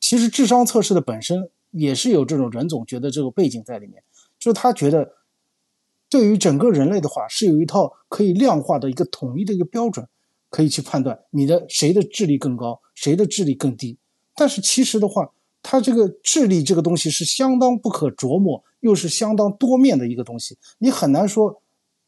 [0.00, 4.02] 其实智商测试的本身也是有这种人总觉得这个背景在里面，
[4.38, 5.14] 就是他觉得
[6.08, 10.06] 对于整个人类的话是有一套可以量化的一个统一的一个标准，
[10.48, 13.98] 可以去判断你的谁的智力更高，谁的智力更低。
[14.34, 15.32] 但是其实的话，
[15.62, 21.60] 它这个智力这个东西是相当不可琢磨，又是相当多面的一个东西，你很难说，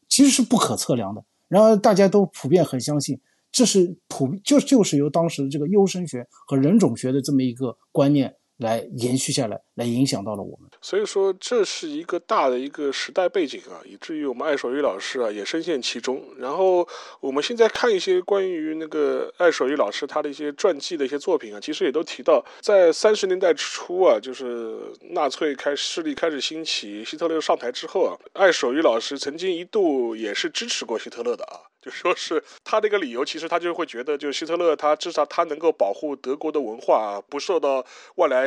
[0.07, 1.23] 其实是不可测量的。
[1.47, 3.19] 然而大家都普遍很相信，
[3.51, 10.69] 这是普就就是由当时的这个优生学和人种学的这么一个观念来延续下来，来影响到了我们。
[10.81, 16.21] 所以说，这是一个大的一个时代背景啊，以至于我们艾守义老师啊也深陷其中。
[16.37, 16.87] 然后
[17.21, 24.77] 我们现在看一些关于那个艾守义老师他的一些传记的一些作品啊，其实也都提到，在三十年代初啊，就是
[25.11, 31.63] 纳粹开势力开始兴起，希特勒上台之后啊，艾守义老师曾经一度也是支持过希特勒的啊。
[31.81, 38.45] 就说是他的一个理由，其实他就会觉得，就希特勒他至少他能够保护德国的文化，不受到外来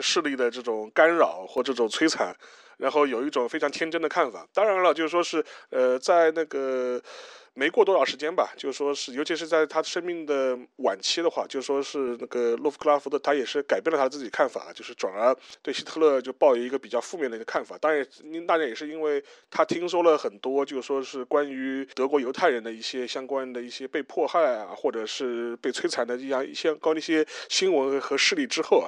[0.00, 2.36] 势力的这种干扰或这种摧残，
[2.76, 4.46] 然后有一种非常天真的看法。
[4.52, 7.02] 当然了，就是说是呃，在那个。
[7.58, 17.76] 没过多少时间吧，就说是，尤其是在他生命的晚期的话，就说是那个洛夫克拉夫特，他也是改变了他自己看法，就是转而对希特勒就抱有一个比较负面的一个看法。
[17.78, 18.06] 当然，
[18.46, 28.86] 大家也是因为他听说了很多，就说是关于德国犹太人的一些相关的一些被迫害啊，或者是被摧残的这样一些高那些新闻和事例之后啊。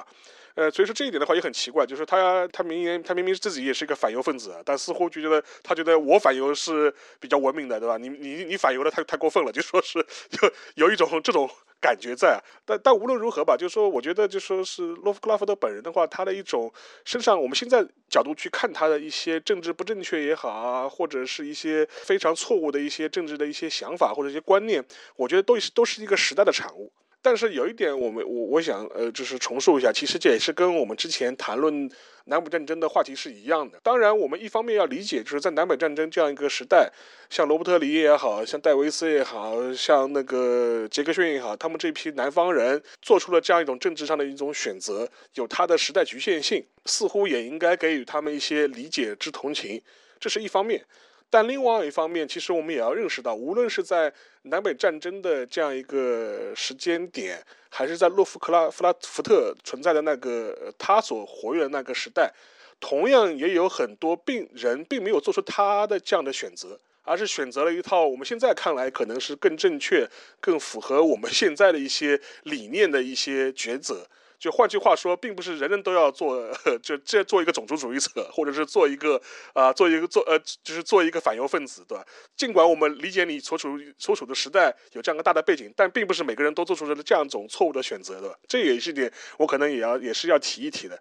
[0.55, 7.97] 呃，所以说这一点的话也很奇怪，就是他他明明他明明自己也是一个反犹分子，但似乎就觉得他觉得我反犹是比较文明的，对吧？
[7.97, 12.41] 你你你反犹的太太过分了，就说是就有一种这种感觉在。
[12.65, 16.71] 但但无论如何吧，就是说我觉得就说是洛夫克拉夫特本人的话，他的一种
[17.05, 24.83] 身上我们现在角度去看他的一些政治不正确也好啊，或者是一些非常错误的一些政治的一些想法或者一些观念，
[25.15, 26.91] 我觉得都是都是一个时代的产物。
[27.21, 31.89] 但是有一点，我们我我想呃，就是重述一下，其实这也是跟我们之前谈论
[32.25, 33.79] 南北战争的话题是一样的。
[33.83, 36.91] 当然，我们一方面要理解，就是在南北战争这样一个时代，
[37.29, 49.79] 像罗伯特·里也好像戴维斯也好像那个杰克逊也好，他们这批南方人做出了这样一种政治上的一种选择，有它的时代局限性，似乎也应该给予他们一些理解之同情，
[50.19, 50.83] 这是一方面。
[51.31, 54.13] 但另外一方面，其实我们也要认识到，无论是在
[54.43, 62.33] 南北战争的这样一个时间点，还是在洛夫克拉夫拉福特存在的那个他所活跃的那个时代，
[62.81, 70.05] 同样也有很多病人并没有做出他的这样的选择，而是选择了一套我们现在看来可能是更正确、
[70.41, 74.05] 更符合我们现在的一些理念的一些抉择。
[74.41, 76.51] 就换句话说，并不是人人都要做，
[76.81, 79.21] 就这做一个种族主义者，或者是做一个
[79.53, 82.03] 啊，做一个做呃，就是做一个反犹分子，对吧？
[82.35, 88.35] 尽管我们理解你所处所处的时代有这样个大的背景，但并不是每个人都做出了这样种错误的选择，对吧？
[88.47, 90.99] 这也是点，我可能也要也是要提一提的。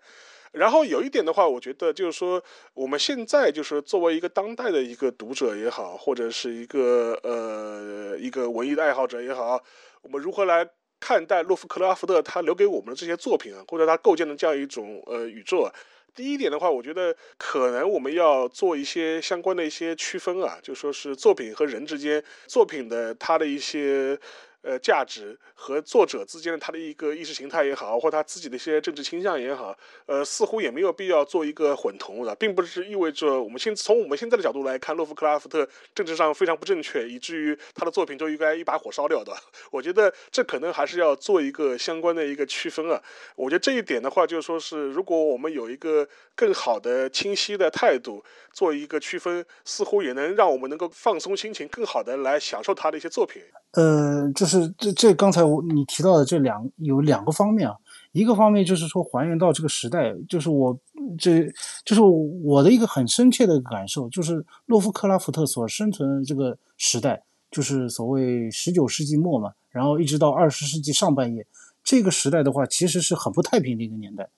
[0.52, 2.42] 然后有一点的话，我觉得就是说，
[2.74, 9.64] 我们现在就是作为一个当代的一个读者也好，或者是一个呃一个文艺的爱好者也好，
[10.02, 10.68] 我们如何来？
[11.00, 15.72] 看待洛夫克拉夫特他留给我们的这些作品啊，或者他构建的这样一种呃宇宙啊，
[16.14, 24.18] 第一点的话，我觉得可能我们要做一些相关的一些区分啊，就说是作品和人之间，作品的它的一些
[24.62, 39.34] 呃价值和作者之间的他的一个意识形态也好，或他自己的一些政治倾向也好，呃，似乎也没有必要做一个混同的，并不是意味着我们现从我们现在的角度来看，洛夫克拉夫特政治上非常不正确，以至于他的作品就应该一把火烧掉的。
[39.70, 43.02] 我觉得这可能还是要做一个相关的一个区分啊。
[43.36, 53.42] 我觉得这一点的话，就是说是如果我们有一个更好的、清晰的态度，做一个区分，似乎也能让我们能够放松心情，更好的来享受他的一些作品。
[53.72, 57.76] 呃，就是这这刚才我你提到的这两有两个方面啊，
[58.10, 60.76] 一个方面就是说还原到这个时代，就是我
[61.16, 61.44] 这
[61.84, 71.46] 就是我的一个很深切的感受，就是洛夫克拉夫特所生存的这个时代，就是所谓十九世纪末嘛，然后一直到二十世纪上半叶，
[71.84, 74.28] 这个时代的话，其实是很不太平的一个年代。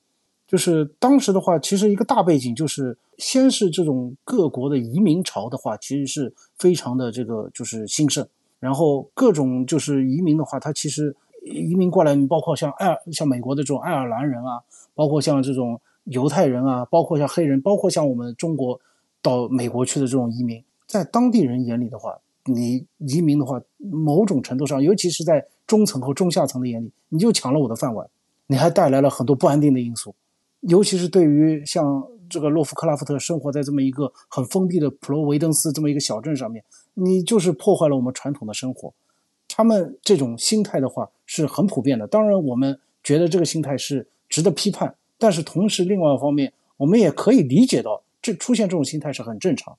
[0.47, 8.29] 就是当时的话，其实一个大背景就是先是这种各国的移民潮的话，其实是非常的这个就是兴盛。
[8.63, 11.13] 然后各种就是移民的话，他其实
[11.45, 14.63] 移民过来，包括像爱像美国的这种爱尔兰人啊，
[14.95, 18.81] 包括像这种犹太人啊，包括像黑人，包括像我们中国
[19.21, 28.09] 到美国去的这种移民，在当地人眼里的话，你移民的话，某种程度上，尤其是在中层和中下层的眼里，你就抢了我的饭碗，
[28.47, 30.15] 你还带来了很多不安定的因素，
[30.61, 36.65] 尤其是对于像这个洛夫克拉夫特生活在这么一个很封闭的普罗维登斯这么一个小镇上面。
[36.95, 38.93] 你就是破坏了我们传统的生活，
[39.49, 42.07] 他们这种心态的话是很普遍的。
[42.07, 49.77] 当然，我们觉得这个心态是值得批判，但是同时，另外一方面，我们也可以理解到，这出现这种心态是很正常。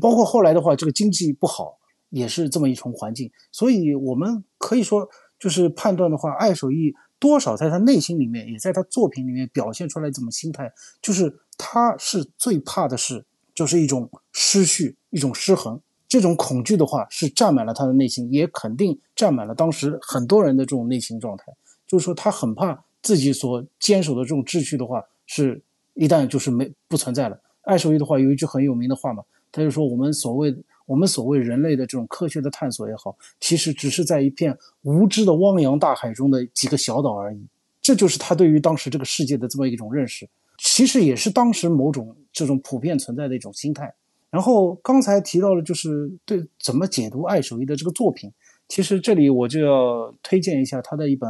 [0.00, 1.78] 包括后来的话，这个经济不好，
[2.10, 3.30] 也是这么一重环境。
[3.50, 5.08] 所以，我们可以说，
[5.38, 10.70] 就是判断的话，爱手艺多少在他内心里面，也在他作品里面表现出来这种心态，
[11.00, 13.24] 就是他是最怕的是，
[13.54, 15.80] 就是一种失序，一种失衡。
[16.08, 21.52] 这种恐惧的话，是占满了他的内心，也肯定占满了当时很多人的这种内心状态。
[21.86, 25.60] 就是说，他很怕自己所坚守的这种秩序的话，是
[25.94, 27.38] 一旦就是没不存在了。
[27.62, 30.56] 爱手艺的话有一句很有名的话嘛，他就说：“我们所谓
[30.86, 37.46] 我们所谓人类的这种科学的探索也好，其实只是在一片无知的汪洋大海中的几个小岛而已。”
[37.82, 40.28] 这就是他对于当时这个世界的这么一种认识，
[40.58, 43.94] 其实也是当时某种这种普遍存在的一种心态。
[44.30, 48.30] 然后刚才提到了，就是对怎么解读爱手艺的这个作品。
[48.68, 51.26] 其实这里我就要推荐一下他的一本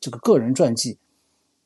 [0.00, 0.98] 这个个人传记，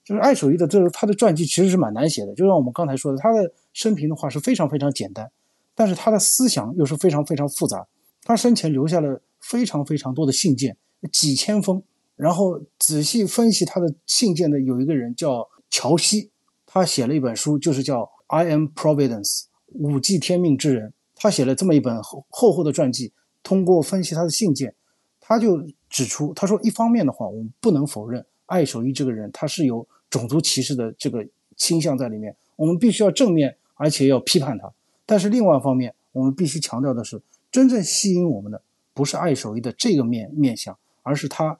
[0.04, 2.34] 就是爱手艺的这他的传记其实是蛮难写的。
[2.34, 5.30] 就像我们刚才说的，他的生平的话是非常非常简单，
[5.76, 7.86] 但是他的思想又是非常非常复杂。
[8.24, 10.76] 他生前留下了非常非常多的信件，
[11.12, 11.82] 几千封。
[12.16, 16.30] 然后仔细分析他的信件的有一个人叫乔西，
[16.66, 19.42] 他写了一本书，就是叫《I Am Providence》。
[19.74, 23.12] 五 G 天命之人，他写了这么一本厚厚厚的传记。
[23.42, 24.72] 通过分析他的信件，
[25.20, 25.60] 他就
[25.90, 34.72] 指出，他说，一方面的话，我们不能否认爱手艺这个人他是有种族歧视的这个倾向在里面，我们必须要正面，而且要批判他。
[35.04, 37.20] 但是另外一方面，我们必须强调的是，
[37.50, 38.62] 真正吸引我们的
[38.94, 41.58] 不是爱手艺的这个面面相，而是他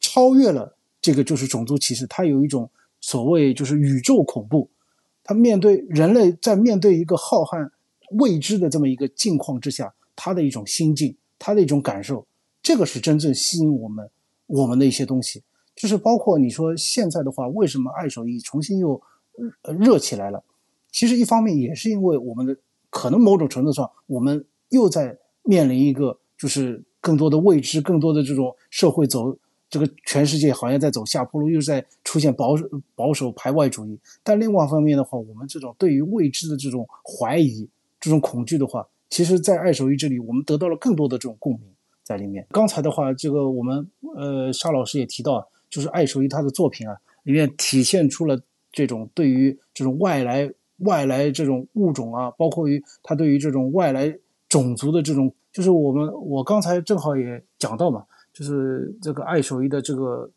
[0.00, 2.68] 超越了这个就是种族歧视，他有一种
[3.00, 4.68] 所谓就是宇宙恐怖。
[5.24, 7.70] 他面对人类，在面对一个浩瀚
[8.18, 12.26] 未知的这么一个境况之下，他的一种心境，他的一种感受，
[12.62, 14.10] 这个是真正吸引我们
[14.46, 15.42] 我们的一些东西。
[15.74, 19.00] 就是包括你说现在的话，为什么爱手艺重新又
[19.78, 20.42] 热起来了？
[20.90, 22.56] 其实一方面也是因为我们的
[22.90, 29.38] 可能某种程度上，我们又在面临一个就是更多的未知，更多的这种社会走。
[29.72, 33.98] 这个全世界好像在走下坡路，又在出现保守保守排外主义。
[34.22, 37.66] 但另外一方面的话，我们这种对于未知的这种怀疑、
[37.98, 41.62] 这种恐惧的话，其实，在爱手艺这里，我们得到了更多的这种共鸣
[42.02, 42.46] 在里面。
[42.50, 48.38] 刚才的话，这个我们呃沙老师也提到，就是爱手艺他的作品啊，里面体现出了
[48.70, 54.14] 这种对于这种外来外来这种物种啊，包括于他对于这种外来
[54.50, 58.04] 种族的这种，就是我们我刚才正好也讲到嘛。
[58.32, 60.30] 就是这个爱手艺的这个，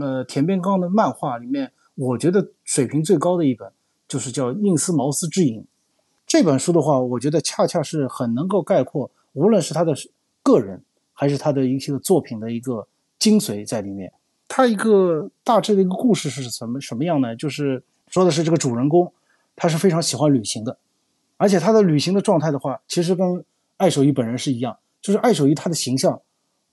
[0.00, 3.70] 呃，田边刚的漫画里面，我觉得水平最高的一本，
[4.08, 5.60] 就是叫《印斯茅斯之影》
[6.26, 9.94] 这本书的话，我觉得恰恰是很能够概括，无论是他的
[10.42, 10.82] 个人，
[11.12, 12.88] 还是他的一些作品的一个
[13.18, 14.12] 精髓在里面。
[14.48, 17.36] 他一个大致的一个故事是什么什么样呢？
[17.36, 19.12] 就是说的是这个主人公，
[19.54, 20.76] 他是非常喜欢旅行的，
[21.36, 23.44] 而且他的旅行的状态的话，其实跟
[23.76, 26.20] 爱手艺本人是一样，就是爱手艺他的形象。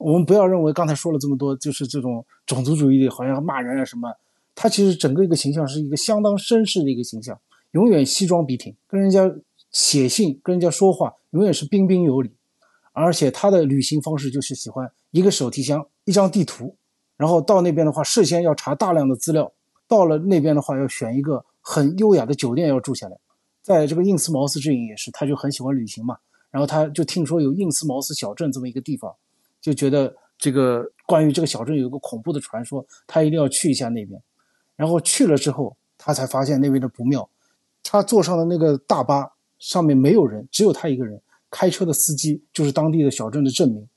[0.03, 4.13] 我们不要认为刚才说了这么多，就是这种种族主义的，好像骂人啊什么。
[4.53, 7.39] 他其实整个一个形象是一个相当绅士的一个形象，
[7.71, 9.33] 永远西装笔挺，跟人家
[9.71, 12.31] 写信、跟人家说话，永远是彬彬有礼。
[12.91, 16.75] 而且他的旅行方式就是喜欢一个手提箱一张地图，
[17.15, 19.51] 然后到那边的话，事先要查大量的资料，
[19.87, 23.17] 到了那边的话，要选一个很优雅的酒店要住下来。
[23.61, 26.17] 在这个印斯茅斯之营也是，他就很喜欢旅行嘛，
[26.51, 29.15] 然后他就听说有印斯茅斯小镇这么一个地方，
[29.63, 34.21] 就觉得这个关于这个小镇有一个恐怖的传说，他一定要去一下那边。
[34.75, 37.29] 然后去了之后，他才发现那边的不妙。
[37.81, 41.21] 他坐上的那个大巴上面没有人，只有他一个人。
[41.49, 43.87] 开车的司机就是当地的小镇的镇民，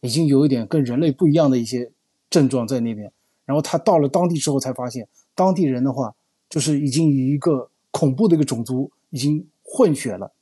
[0.00, 1.92] 已经有一点跟人类不一样的一些
[2.28, 3.12] 症状在那边。
[3.44, 5.06] 然后他到了当地之后，才发现
[5.36, 6.16] 当地人的话，
[6.48, 10.32] 就是已经与一个恐怖的一个种族已经混血了。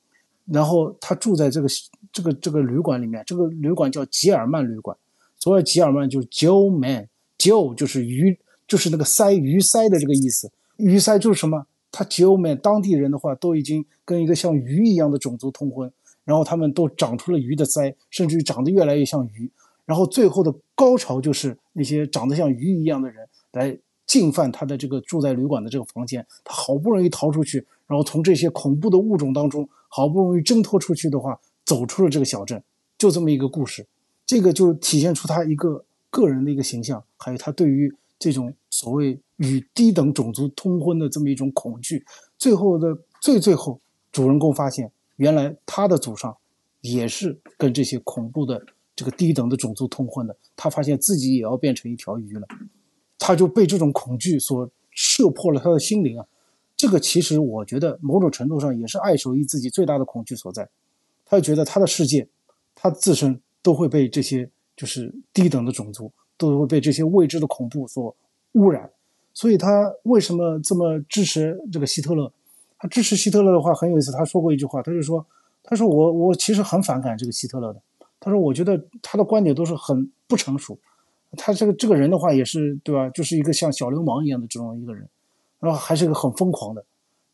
[0.52, 1.68] 然后他住在这个
[2.12, 4.94] 这个这个旅馆里面，这个旅馆叫吉尔曼旅馆。
[5.38, 8.38] 所谓吉尔曼就是 Joe Man，Joe 就是鱼，
[8.68, 10.52] 就是那个鳃鱼鳃的这个意思。
[10.76, 11.66] 鱼鳃就是什么？
[11.90, 15.90] 他 Joe Man 当地人的话都已经跟一个像鱼一样的种族通婚。
[16.24, 19.50] 然后他们都长出了鱼的鳃，甚至于长得越来越像鱼。
[19.84, 23.76] 然后最后的高潮就是那些长得像鱼一样的人来
[24.06, 26.24] 进犯他的这个住在旅馆的这个房间。
[26.44, 32.64] 他好不容易逃出去，然后从这些恐怖的物种当中好不容易挣脱出去的话，走出了这个小镇。
[32.96, 33.86] 就这么一个故事，
[34.24, 42.02] 这个就体现出他一个个人的一个形象，还有他对于这种所谓与低等种族通婚的这么一种恐惧。
[42.38, 43.78] 最后的最最后，
[44.10, 44.90] 主人公发现。
[45.16, 46.34] 原来他的祖上
[46.80, 48.64] 也是跟这些恐怖的
[48.96, 52.46] 这个低等的种族通婚的，他发现自己也要变成一条鱼了，
[53.18, 56.26] 他就被这种恐惧所射破了他的心灵啊！
[56.82, 60.68] 这个其实我觉得某种程度上也是爱手艺自己最大的恐惧所在，
[61.24, 62.26] 他就觉得他的世界，
[62.74, 68.12] 他自身都会被这些就是低等的种族，都会被这些未知的恐怖所
[68.54, 68.90] 污染，
[69.32, 72.32] 所以他为什么这么支持这个希特勒？
[72.80, 75.24] 他支持希特勒的话很有意思，他说过一句话，他就说
[75.62, 77.80] ：“他说我我其实很反感这个希特勒的。
[78.18, 80.76] 他说我觉得他的观点都是很不成熟，
[81.36, 83.08] 他这个这个人的话也是对吧？
[83.10, 85.08] 就是一个像小流氓一样的这种一个人，
[85.62, 86.84] 然后还是一个很疯狂的。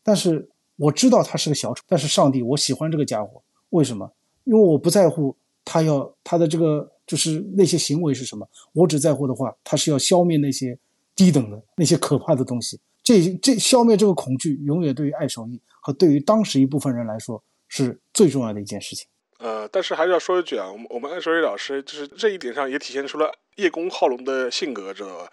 [0.03, 4.09] 但是我知道他是个小丑，但是上帝，我喜欢这个家伙，为什么？
[4.45, 10.77] 因为我不在乎他要他的这个就是那些行为是什么，我只在乎的话，他是要消灭那些
[11.15, 19.07] 低等的那些可怕的东西。”这这消灭这个恐惧，永远对于爱手艺和对于当时一部分人来说是最重要的一件事情。
[19.39, 25.31] 呃，但是还是要说一句啊，我们我们爱手艺老师就是这一点上也体现出了叶公好龙的性格，知道吧？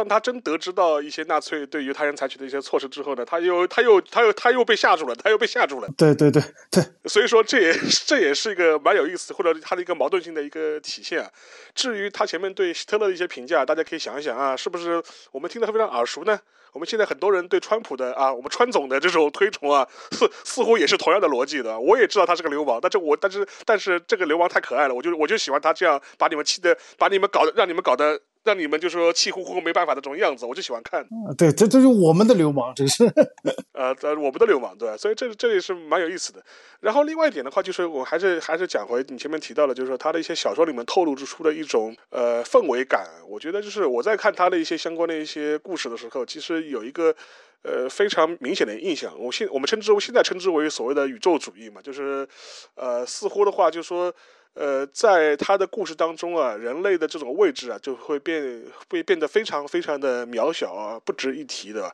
[0.00, 5.88] 当他真得知到一些纳粹对犹太人采取的一些措施之后呢，他又他又他又他又被吓住了，他又被吓住了。
[5.94, 6.42] 对对对
[6.72, 7.74] 对，所以说这也
[8.06, 11.30] 这也是一个蛮有意思，或者他的一个矛盾性的一个体现啊。
[11.74, 16.40] 至于他前面对希特勒的一些评价，大家可以想一想啊，是不是我们听得非常耳熟呢？
[16.72, 21.78] 我们现在很多人对川普的啊，我们川总的这种推崇啊， 似似乎也是同样的逻辑的。
[21.78, 28.18] 我也知道他是个流氓，但是我但是但是这个流氓太可爱了，我就我就喜欢他这样把你们气的，把你们搞得让你们搞得。
[28.42, 31.02] 让你们就说气呼呼没办法的这种样子，我就喜欢看。
[31.02, 33.04] 啊对，这这是我们的流氓，这是。
[33.72, 36.42] 呃，我们的流氓，对所以这这也是蛮有意思的。
[36.80, 43.06] 然后另外一点的话，就是我还是还是讲回你前面提到的，就是说他的一些小说里面透露出的一种呃氛围感。
[43.28, 47.14] 我觉得就是我在看他的一些相关的一些故事的时候，其实有一个
[47.62, 49.12] 呃非常明显的印象。
[49.18, 52.26] 我现我们称之为现在称之为所谓的宇宙主义嘛，就是
[52.74, 54.12] 呃似乎的话，就说。
[54.54, 61.92] 呃，在他的故事当中啊，人类的这种位置啊，就会变会变得非常非常的渺小啊，不值一提的。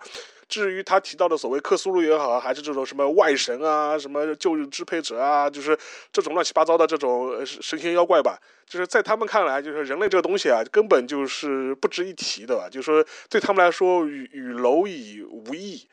[0.49, 5.77] 至于他提到的所谓克苏鲁也好，还是这种什么外神啊，什么旧日支配者啊，就是
[6.13, 15.87] 这种乱七八糟的这种神仙妖怪吧，就是在他们看来，就是人类这个东西啊，根本就是不值一提的，就是说对他们来说，与与蝼蚁无异。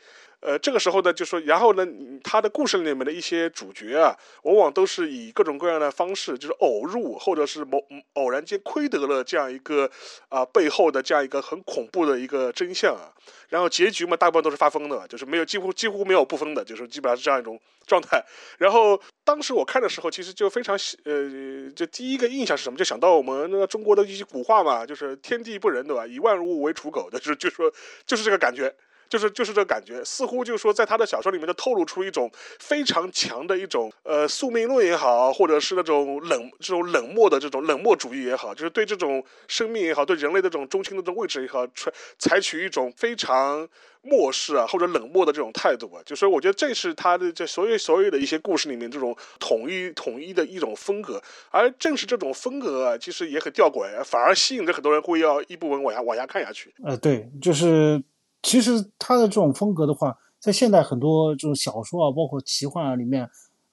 [0.45, 1.87] 呃，这个时候呢，就说，然后呢，
[2.21, 4.13] 他的故事里面的一些主角啊，
[4.43, 7.81] 往往都是以各种各样的方式，就是偶入，或者是某
[8.15, 9.89] 偶然间窥得了这样一个
[10.27, 13.07] 啊背后的这样一个很恐怖的一个真相啊，
[13.47, 18.21] 然后结局嘛，大部分都是发疯的，就是没有几乎几乎没有不疯的，就是基本上是这样一种状态。
[18.57, 22.77] 然后当时我看的时候，其实就非常呃，就第一个印象是什么？
[22.77, 26.05] 就想到我们那个中国的一些古话嘛，就是天地不仁，对吧？
[26.05, 27.71] 以万物为刍狗的，就是就说
[28.05, 28.75] 就是这个感觉。
[29.13, 43.69] 就是就是这感觉，似乎就是说，在他的小说里面，就透露出一种非常强的一种呃宿命论也好，或者是那种冷这种冷漠的这种冷漠主义也好，就是对这种生命也好，对人类的这种中心的这种位置也好，采采取一种非常
[44.01, 46.01] 漠视啊或者冷漠的这种态度啊。
[46.03, 56.73] 就所以我觉得这是他的这所有所有的一些故事里面这种统一统一的一种风格，而正是这种风格啊，其实也很吊诡，反而吸引着很多人会要一部分往下往下看下去。
[56.83, 58.01] 呃，对，就是。
[58.43, 63.27] 其实他的这种风格的话，在现代很多这种小说啊，包括奇幻啊里面，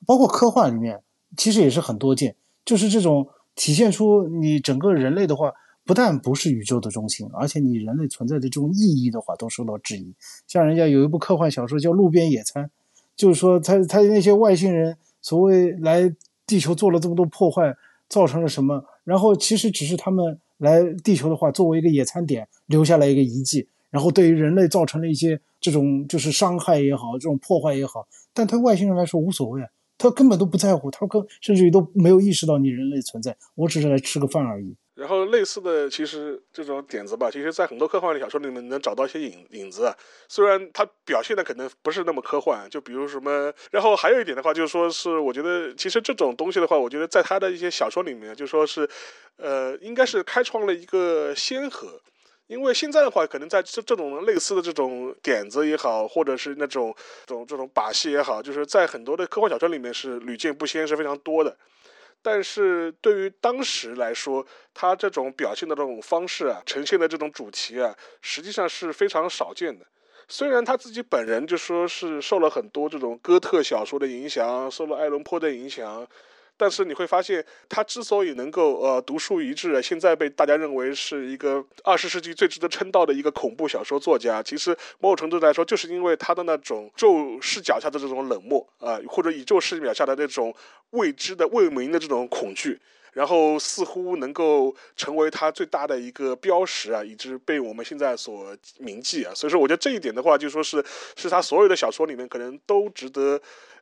[0.06, 1.02] 包括科幻里面，
[1.36, 2.34] 其实也是很多见。
[2.64, 5.52] 就是这种体现出你整个人类的话，
[5.84, 10.14] 不但不是宇宙的中心，而且你人类存在的这种意义的话都受到质疑。
[10.46, 12.64] 像人家有一部科幻小说叫《路边野餐》，
[13.16, 16.14] 就是说他他那些外星人所谓来
[16.46, 17.76] 地球做了这么多破坏，
[18.08, 18.84] 造成了什么？
[19.02, 29.62] 然后其实只是他们来地球的话，作为一个野餐点留下来一个遗迹，然后对于人类造成了一些这种就是伤害也好，这种破坏也好，但对外星人来说无所谓。
[29.98, 34.74] 他根本都不在乎，他根甚至于都没有意识到你人类存在，我只是来吃个饭而已。
[34.94, 39.94] 然后类似的，其实这种点子吧，其实在很多科幻的小说里面能找到一些影影子啊。
[40.26, 43.52] 虽然它表现的可能不是那么科幻，就比如什么。
[43.70, 48.88] 然后还有一点的话，就是说是我觉得，其实这种东西的话，我觉得在他的一些小说里面，就说是，
[49.36, 52.00] 呃，应该是开创了一个先河。
[52.50, 56.92] 因为现在的话，可能在这这种类似的这种点子也好，或者是那种
[57.24, 61.56] 这种这种把戏也好，就是在很多的科幻小说里面是屡见不鲜，是非常多的。
[62.20, 64.44] 但是对于当时来说，
[64.74, 69.86] 他这种表现的这种方式啊，呈现的这种主题啊，实际上是非常少见的。
[70.26, 76.04] 虽然他自己本人就说是受了很多这种哥特小说的影响，受了爱伦坡的影响。
[76.60, 90.54] 但是你会发现，他之所以能够呃独树一帜，现在被大家认为是一个二十世纪最值得称道的一个恐怖小说作家，其实某种程度来说，就是因为他的那种宙视角下的这种冷漠啊，或者宇宙视角下的那种
[90.90, 92.78] 未知的未明的这种恐惧。
[93.12, 99.32] 然后似乎能够成为他最大的一个标识啊，以致被我们现在所铭记啊。
[99.34, 100.82] 所以说，我觉得这一点的话，就说是
[101.16, 103.40] 是他所有的小说里面可能都值得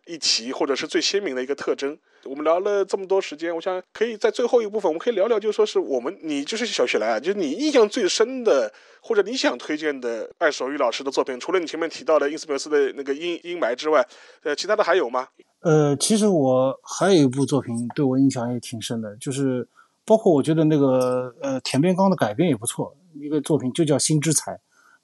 [0.09, 1.97] 一提，或者是最鲜明的一个特征。
[2.25, 14.05] 我们聊了这么多时间，我想可以在最后一部分，我们可以聊聊，就说是我们你就是小雪莱啊，就是你印象最深的，或者你想推荐的艾守玉老师的作品，除了你前面提到的伊斯梅斯的那个阴阴霾之外，
[14.43, 15.29] 呃，其他的还有吗？
[15.61, 19.67] 呃，其实我还有一部作品对我印象也挺深的，就是
[20.05, 24.53] 包括我觉得那个呃田边刚的改编也不错，一个作品就叫《新之彩》，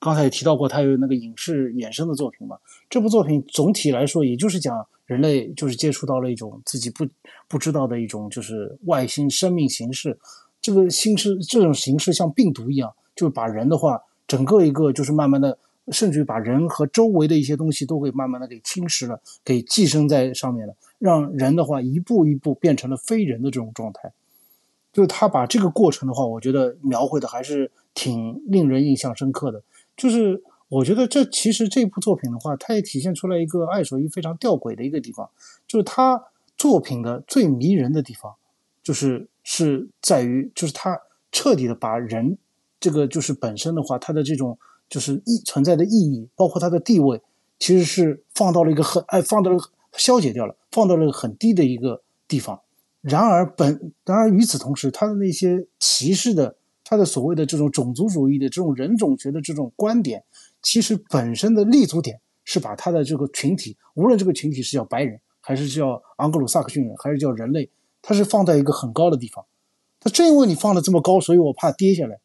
[0.04, 2.58] 刚才也提到过，他有那个影视衍生的作品嘛。
[2.90, 7.06] 这部作品总体来说，也就是讲人类就是接触到了一种自己不
[7.48, 10.18] 不知道的一种就是外星生命形式，
[10.60, 13.98] 这个形式这种形式像病毒一样，就是把人的话
[14.28, 15.58] 整个一个就是慢慢的。
[15.92, 24.10] 甚至于把人和周围的一些东西都会慢慢的给侵蚀了，给寄生在上面了，让人的话一步一步变成了非人的这种状态。
[24.94, 29.62] 就是他把这个过程的话，我觉得描绘的还是挺令人印象深刻的。
[29.96, 35.30] 就是我觉得这其实这部作品的话，它也体现出来一个爱手艺非常吊诡的一个地方，
[35.66, 36.24] 就是他
[36.56, 38.34] 作品的最迷人的地方，
[38.82, 41.00] 就是是在于就是他
[41.32, 42.38] 彻底的把人
[42.78, 44.58] 这个就是本身的话，他的这种。
[44.86, 47.20] 就是意存在的意义，包括它的地位，
[47.58, 49.58] 其实是放到了一个很哎，放到了
[49.94, 52.60] 消解掉了，放到了很低的一个地方。
[53.00, 60.22] 然而本然而与此同时，他的那些歧视的，他的所谓的这种种族主义的这种人种学的这种观点，
[60.62, 67.70] 其实本身的立足点是把他的这个群体，无论这个群体是叫白人，还是叫盎格鲁撒克逊人，还是叫人类，
[68.02, 69.44] 他是放在一个很高的地方。
[69.98, 72.20] 他正因为你放的这么高，所以我怕跌下来。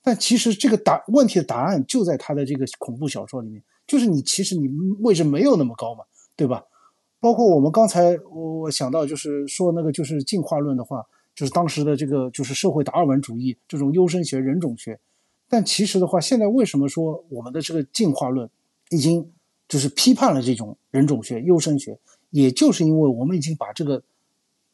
[0.00, 4.68] 但其实这个答问题的答案就在他的这个恐怖小说里面，就是你其实你
[5.00, 6.04] 位置没有那么高嘛，
[6.36, 6.64] 对吧？
[7.20, 11.04] 包括我们刚才我我想到就是说那个就是进化论的话，
[11.38, 14.98] 就是当时的这个就是社会达尔文主义这种优生学人种学，
[15.48, 18.50] 但其实的话，现在为什么说我们的这个进化论
[18.90, 19.30] 已经
[19.68, 21.96] 就是批判了这种人种学优生学，
[22.30, 24.02] 也就是因为我们已经把这个。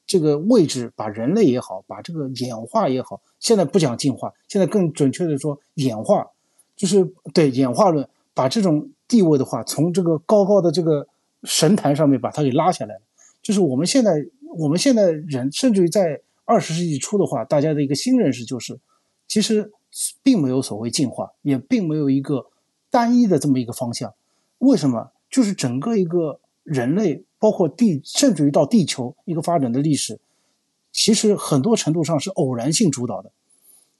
[0.07, 6.29] 这个位置把人类也好，把这个演化也好，现在不讲进化，现在更准确的说演化，
[6.77, 11.09] 就是对演化论，把这种地位的话，从这个高高的这个
[11.45, 13.01] 神坛上面把它给拉下来了。
[13.43, 14.13] 就是我们现在，
[14.59, 18.79] 我们现在人，甚至于在二十世纪初的话，大家的一个新认识就是，
[19.27, 19.73] 其实
[20.23, 22.47] 并没有所谓进化，也并没有一个
[22.91, 24.15] 单一的这么一个方向。
[24.59, 25.11] 为什么？
[25.29, 27.25] 就是整个一个人类。
[27.37, 30.19] 包括地，甚至于到地球一个发展的历史，
[30.91, 33.31] 其实很多程度上是偶然性主导的，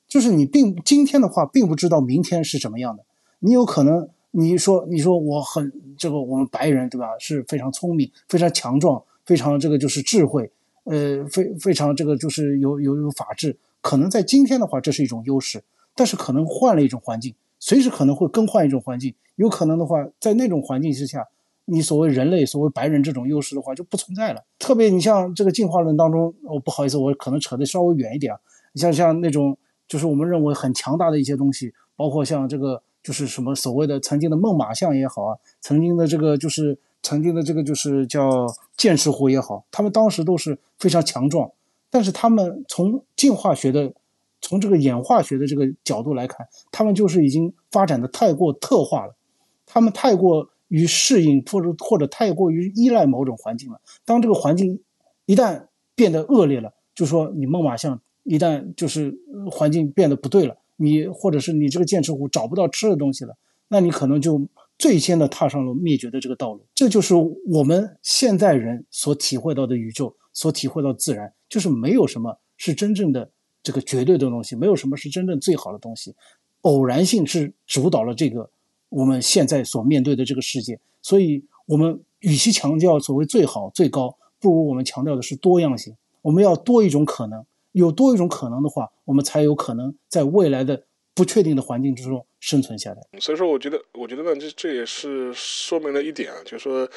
[0.09, 3.05] 就是你并今天的话，并不知道明天是什么样的。
[3.41, 10.51] 你有可能你说你说我很这个我们白人对吧，是非常聪明、非常强壮、非常这个就是智慧，
[10.85, 15.63] 呃，非非常这个就是有有有法治，可能在今天的话这是一种优势，
[15.95, 21.27] 但是可能换了一种环境，随时可能会更换一种环境，有可能的话在那种环境之下。
[21.67, 24.45] 你所谓人类，所谓白人这种优势的话就不存在了。
[24.59, 28.39] 特别你像这个进化论当中，我不好意思，我可能扯得稍微远一点啊。
[28.75, 29.57] 你像像那种
[29.89, 38.47] 就是我们认为很强大的一些东西，包括像这个就是什么所谓的曾经的猛犸象也好啊，曾经的这个就是曾经的这个就是叫
[38.77, 41.53] 剑齿虎也好，他们当时都是非常强壮，
[41.91, 43.93] 但是他们从进化学的
[44.41, 49.15] 从这个演化学的这个角度来看，他们就是已经发展的太过特化了，
[49.67, 53.81] 他们太过于适应或者或者太过于依赖某种环境了。
[54.05, 54.81] 当这个环境
[55.27, 59.15] 一旦变得恶劣了，就说你猛犸象一旦就是
[59.51, 63.37] 环境变得不对了，你或者是你这个剑齿虎找不到吃的东西了，
[63.69, 64.49] 那你可能就
[64.79, 66.67] 最先的踏上了灭绝的这个道路。
[66.75, 67.15] 这就是
[67.47, 73.31] 我们现代人所体会到的宇宙，所体会到自然，就是没有什么是真正的
[73.63, 76.15] 这个绝对的东西，没有什么是真正最好的东西，
[76.63, 78.51] 偶然性是主导了这个
[78.89, 80.79] 我们现在所面对的这个世界。
[81.03, 85.95] 所以，我们与其强调所谓最好最高，不如我们强调的是多样性。
[86.23, 90.85] 我们要多一种可能，有多一种可能的话，我们才有可能在未来的
[91.15, 93.21] 不确定的环境之中生存下来。
[93.21, 96.89] 所以说，我觉得，我觉得呢，这这也是说明了一点啊，就是说，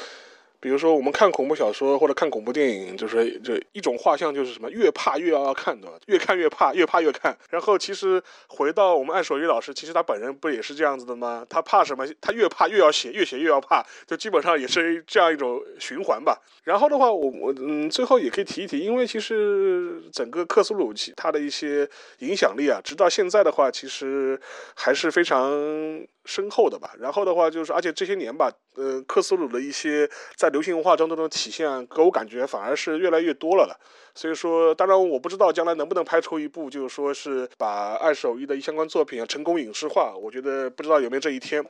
[0.59, 5.87] 比如说我们看恐怖小说或者看恐怖电影，就是这一种画像就是什么，越怕越要看，的？
[6.07, 7.37] 越看越怕，越怕越看。
[7.49, 11.45] 然后其实回到我们爱守一老师，其实他本人不也是这样子的吗？
[11.49, 12.07] 他怕什么？
[12.19, 16.41] 他越怕越要写，越写越要怕，就基本上也是这样一种循环吧。
[16.63, 21.87] 然后的话，我我嗯，最后也可以提一提，因为其实整个克苏鲁其他的一些
[22.19, 24.39] 影响力啊，直到现在的话，其实
[24.75, 25.49] 还是非常
[26.25, 26.91] 深厚的吧。
[26.99, 33.77] 然后的话，就是而且这些年吧，呃，克苏鲁的一些在在流行文化中这种体现，给我感觉反而是越来越多了了。
[34.15, 41.61] 所以说，当然我不知道将来能不能拍出一部，就是说是把二手艺的相关作品啊成功影视化，我觉得不知道有没有这一天。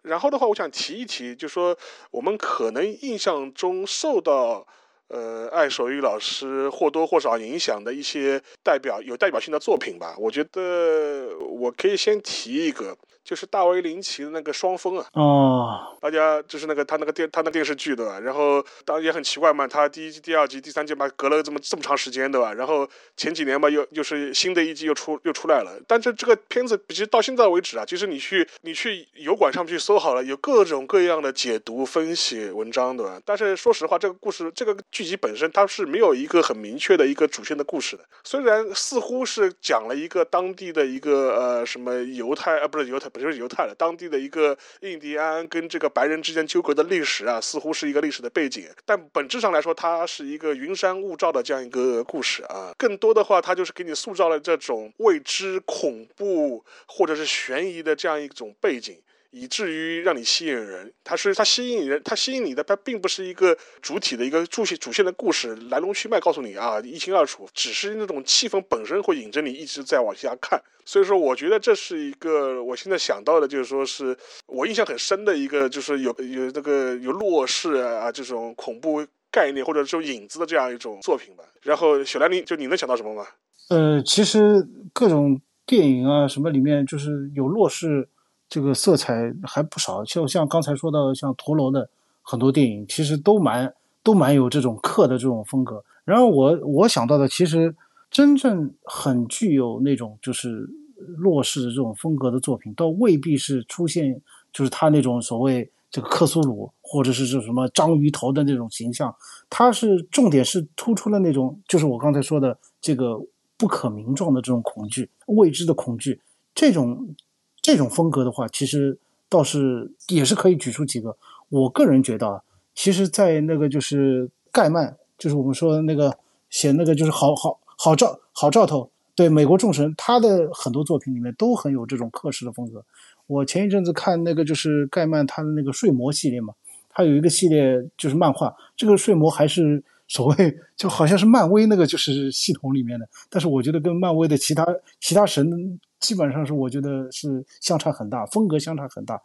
[0.00, 1.76] 然后的话，我想提一提，就说
[2.10, 4.66] 我们可能印象中受到
[5.08, 10.16] 呃爱手艺老师或多或少影响的一些代表有代表性的作品吧。
[10.16, 15.06] 我觉得我可以先提一个，就是大卫林奇的那个《双峰》啊。
[15.12, 18.20] 哦，大家就是那个他那个电他那电视剧对吧？
[18.20, 22.52] 然后当然也很奇怪嘛，他第一季、第二季、第三季嘛，隔了这么这么长时间对吧？
[22.54, 25.80] 然后前几年嘛，又又是新的一季又出又出来了。
[25.86, 33.20] 但是这个片子其实到现在为止啊，其实你去你去油管上去搜好了，有各种各样的解读分析文章对吧？
[33.24, 38.04] 但是说实话，这个故事这个剧集本身它是没有一个很明确的一个主线的故事的。
[38.24, 52.72] 虽然似乎是讲了一个当地的一个呃什么犹太啊不是犹太不就是犹太了，当地的一个印第安跟这个白人之间纠葛的历史啊，似乎是一个历史的背景，但本质上来说，它是一个云山雾罩的这样一个故事啊。
[52.78, 58.98] 更多的话，它就是给你塑造了这种未知、恐怖或者是悬疑的这样一种背景。
[59.32, 70.62] 以至于让你吸引人，它是它吸引人，它吸引你的，它并不是一个主体的一个主线主线的故事来龙去脉告诉你啊一清二楚，只是那种气氛本身会引着你一直在往下看。
[70.84, 74.14] 所以说，我觉得这是一个我现在想到的，就是说是
[74.46, 81.44] 我印象很深的一个，就是有有那个有弱势啊这种恐怖概念或者这种影子的这样一种作品吧。
[81.62, 83.24] 然后小兰，你就你能想到什么吗？
[83.70, 88.08] 呃，其实各种电影啊什么里面，就是有弱势
[88.52, 91.88] 这个色彩还不少，就像刚才说到的，像陀螺的
[92.20, 93.72] 很多电影，其实都蛮
[94.02, 95.82] 都蛮有这种克的这种风格。
[96.04, 97.74] 然后我我想到的，其实
[98.10, 100.68] 真正很具有那种就是
[101.16, 104.20] 洛氏的这种风格的作品，倒未必是出现
[104.52, 109.16] 就是他那种所谓这个克苏鲁或者是这什么章鱼头的那种形象，
[109.48, 113.18] 它是重点是突出了那种就是我刚才说的这个
[113.56, 116.20] 不可名状的这种恐惧、未知的恐惧，
[116.54, 117.14] 这种
[117.62, 118.98] 这种风格的话，其实
[119.28, 121.16] 倒是也是可以举出几个。
[121.48, 122.42] 我个人觉得啊，
[122.74, 126.18] 其实，在那个就是盖曼，就是我们说的那个
[126.50, 132.84] 写那个就是好好好兆好兆头，对美国众神，他的很多作品里面都很有这种克式的风格。
[133.26, 136.54] 我前一阵子看那个就是盖曼他的那个睡魔系列嘛，
[136.90, 144.66] 他有一个系列就是漫画，这个睡魔还是所谓就好像是漫威那个就是系统里面的，但是我觉得跟漫威的其他
[145.00, 149.22] 其他神基本上是我觉得是相差很大，风格相差很大。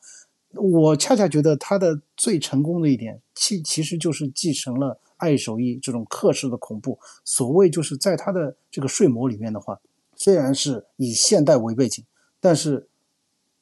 [0.53, 6.97] 我恰恰觉得他的最成功的一点，其其实就是继承了爱手艺这种克式的恐怖。
[7.25, 9.77] 所谓就是在他的这个睡魔里面的话，
[10.15, 12.05] 虽然是以现代为背景，
[12.39, 12.87] 但是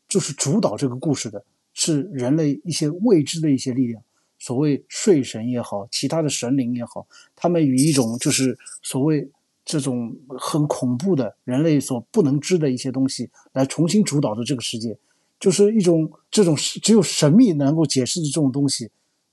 [0.07, 1.43] 就是主导这个故事的
[1.73, 4.03] 是人类一些未知的一些力量。
[4.37, 9.27] 所谓睡神也好，其他的神灵也好，他们与一种就是所谓
[9.65, 14.97] 这种很恐怖的人类所不能知的一些东西来重新主导的这个世界。
[15.37, 18.89] 就是一种这种只有神秘能够解释的这种东西，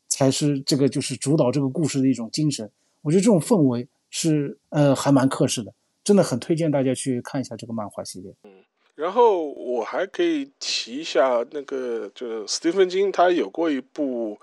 [0.08, 2.68] 才是这个就是主导这个故事的一种精神。
[3.02, 5.72] 我觉得这种氛围是呃还蛮克制的，
[6.02, 8.34] 真的很推荐大家去看一下这个漫画系列。
[8.42, 8.50] 嗯
[8.94, 14.38] 然后我还可以提一下那个，就是斯蒂芬金他有过一部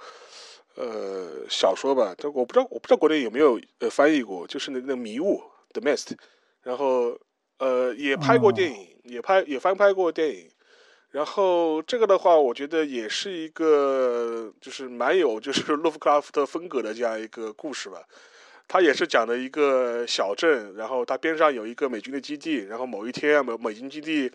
[0.76, 5.40] 呃小说吧，但我不知道我不知道国内有没有呃翻译过，就是那那迷雾
[5.74, 6.18] The Mist，
[6.64, 7.18] 然后
[7.58, 10.50] 呃，也拍过电影，也拍也翻拍过电影。
[11.12, 18.04] 然后这个的话，我觉得也是一个就是蛮有就是洛夫克拉夫特风格的这样一个故事吧。
[18.68, 24.32] 他也是讲的一个小镇，然后它边上有一个美军的基地，然后某一天美美军基地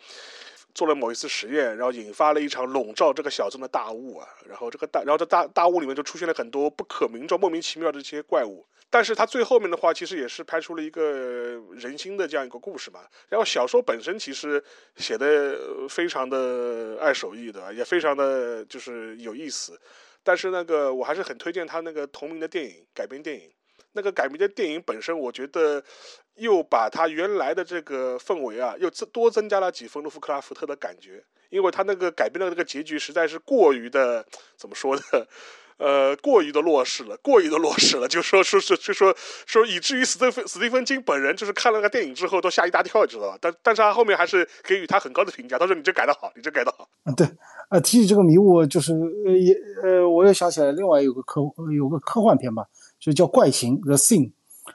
[0.75, 8.67] 做了某一次实验，然后引发了一场笼罩这个小镇的大雾啊，然后这个大，然后这大大雾里面就出现了很多不可名状、莫名其妙的这些怪物。
[8.95, 13.01] 但是他最后面的话，其实也是拍出了一个人心的这样一个故事嘛。
[13.29, 14.63] 然后小说本身其实
[14.95, 19.77] 写的非常的爱手艺的，也非常的就是有意思。
[20.23, 23.51] 但是那个我还是很推荐他那个同名的电影改编电影。
[23.95, 25.83] 那个改编的电影本身，我觉得
[26.37, 31.25] 又把他原来的这个氛围啊，又多增加了几分洛夫克拉夫特的感觉。
[31.51, 34.25] 因为他那个改编的那个结局实在是过于的
[34.57, 35.03] 怎么说呢？
[35.77, 39.15] 呃，过于的落实了，过于的落实了，就说说是就说
[39.45, 43.39] 说以至于斯蒂芬斯蒂芬金本人就是看了个电影之后都吓一大跳，你知道吧？
[43.41, 46.89] 但但是他后面还是给予他很高的评价，他说你这改的好，你这改的好。
[47.05, 47.27] 嗯，对，
[47.71, 49.53] 呃，提起这个迷雾，就是呃也
[49.83, 51.41] 呃，我又想起来另外有个科
[51.77, 52.65] 有个科幻片吧，
[53.01, 54.31] 就叫《怪形》The Thing，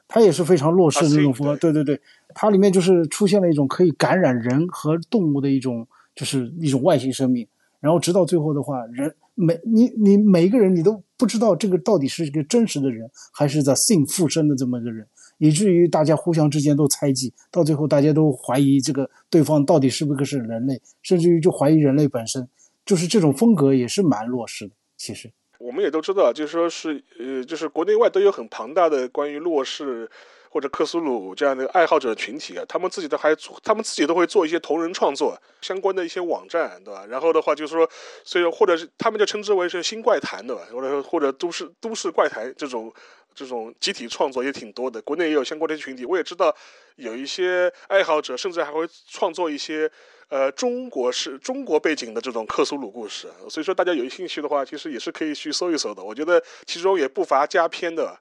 [0.08, 1.56] 它也是非常弱势的那种风格。
[1.56, 2.02] 对对对，
[2.36, 7.47] 它里面就是出现了一种可以感染人和动物的一种就是一种外星生命，
[7.80, 9.16] 然后直到最后的话，人。
[9.40, 22.46] 每你你每一个人你都不知道这个到底是一个真实的人还是在性附身的这么一个人，以至于大家互相之间都猜忌，到最后大家都怀疑这个对方到底是不是个是人类，甚至于就怀疑人类本身，
[22.86, 24.74] 就是这种风格也是蛮落实的。
[24.98, 30.10] 其实我们也都知道，就是说是呃，就是国内外都有很庞大的关于洛氏。
[30.50, 37.06] 或者克苏鲁这样的爱好者群体啊，他们自己都还做，他们自己都会做一些同人创作相关的一些网站，对吧？
[37.08, 37.88] 然后的话就是说，
[38.24, 40.64] 所以或者是他们就称之为是新怪谈，对吧？
[40.72, 42.91] 或者或者都市都市怪谈这种
[43.36, 46.04] 这种集体创作也挺多的，国内也有相关的群体。
[46.04, 46.54] 我也知道
[46.95, 49.89] 有一些爱好者，甚至还会创作一些
[50.30, 53.28] 呃中国式中国背景的这种克苏鲁故事。
[53.47, 56.04] 所以说大家有兴趣的话，其实也是可以去搜一搜的。
[56.04, 58.18] 我觉得其中也不乏佳片的。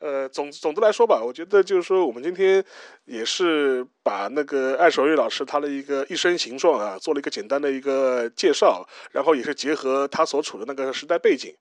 [0.00, 2.64] 呃，总总的来说吧，我觉得就是说，我们今天
[3.04, 11.52] 也是把那个艾守玉老师他的一个一生形状啊，做了一个简单的一个介绍，然后也是结合他所处的那个时代背景，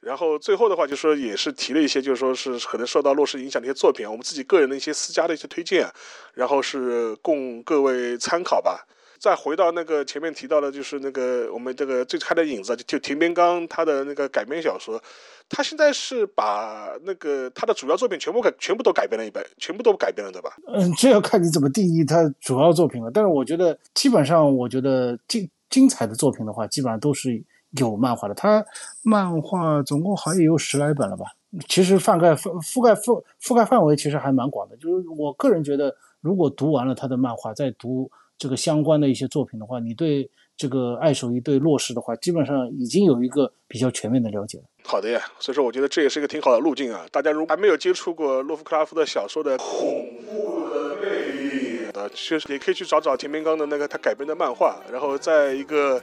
[0.00, 5.88] 然后最后的话就是说也是提了一些，就是说是可能受到洛氏影响的一些作品，我们自己个人的一些私家的一些推荐，
[6.34, 8.84] 然后是供各位参考吧。
[9.24, 15.02] 再回到那个前面提到的，就是那个我们这个最开的影子，就田边刚他的那个改编小说。
[15.48, 20.50] 他现在是把那个他的主要作品全部改，全部都改编了一本，全部都改编了，对吧？
[20.66, 23.10] 嗯，这要看你怎么定义他主要作品了。
[23.10, 27.42] 但是我觉得，基本上我觉得精精彩的作品的话，基本上都是
[27.78, 28.34] 有漫画的。
[28.34, 28.62] 他
[29.02, 31.24] 漫画总共好像也有十来本了吧？
[31.66, 34.76] 其实覆盖覆覆盖覆覆盖范围其实还蛮广的。
[34.76, 40.30] 就是我个人觉得，如果读完了他的漫画，再读这个相关的一些作品的话，你对。
[40.56, 44.64] 这个爱手艺对落实的话，基本上已经有一个比较全面的了解了。
[44.84, 47.04] 好的呀，所以说我觉得这也是一个挺好的路径啊。
[47.10, 49.68] 大家如果还没有接触过洛夫克拉夫的小说的恐
[50.24, 56.00] 怖的魅力呃，确实也可以去找找田明刚的那个他改编的漫画，然后在一个。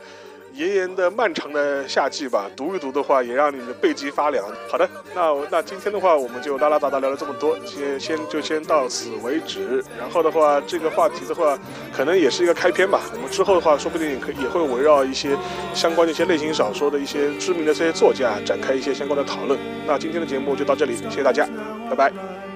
[0.53, 4.45] 炎炎的漫长的夏季吧，读一读的话，也让你的背脊发凉。
[4.69, 9.83] 好的，那那今天的话，我们就拉拉杂杂聊了这么多，先先就先到此为止。
[9.97, 11.57] 然后的话，这个话题的话，
[11.95, 13.01] 可能也是一个开篇吧。
[13.13, 15.37] 我们之后的话，说不定也可也会围绕一些
[15.73, 19.59] 相关的一些类型小说的一些知名的这些作家展开一些相关的讨论。
[19.87, 21.47] 那今天的节目就到这里，谢谢大家，
[21.89, 22.50] 拜拜。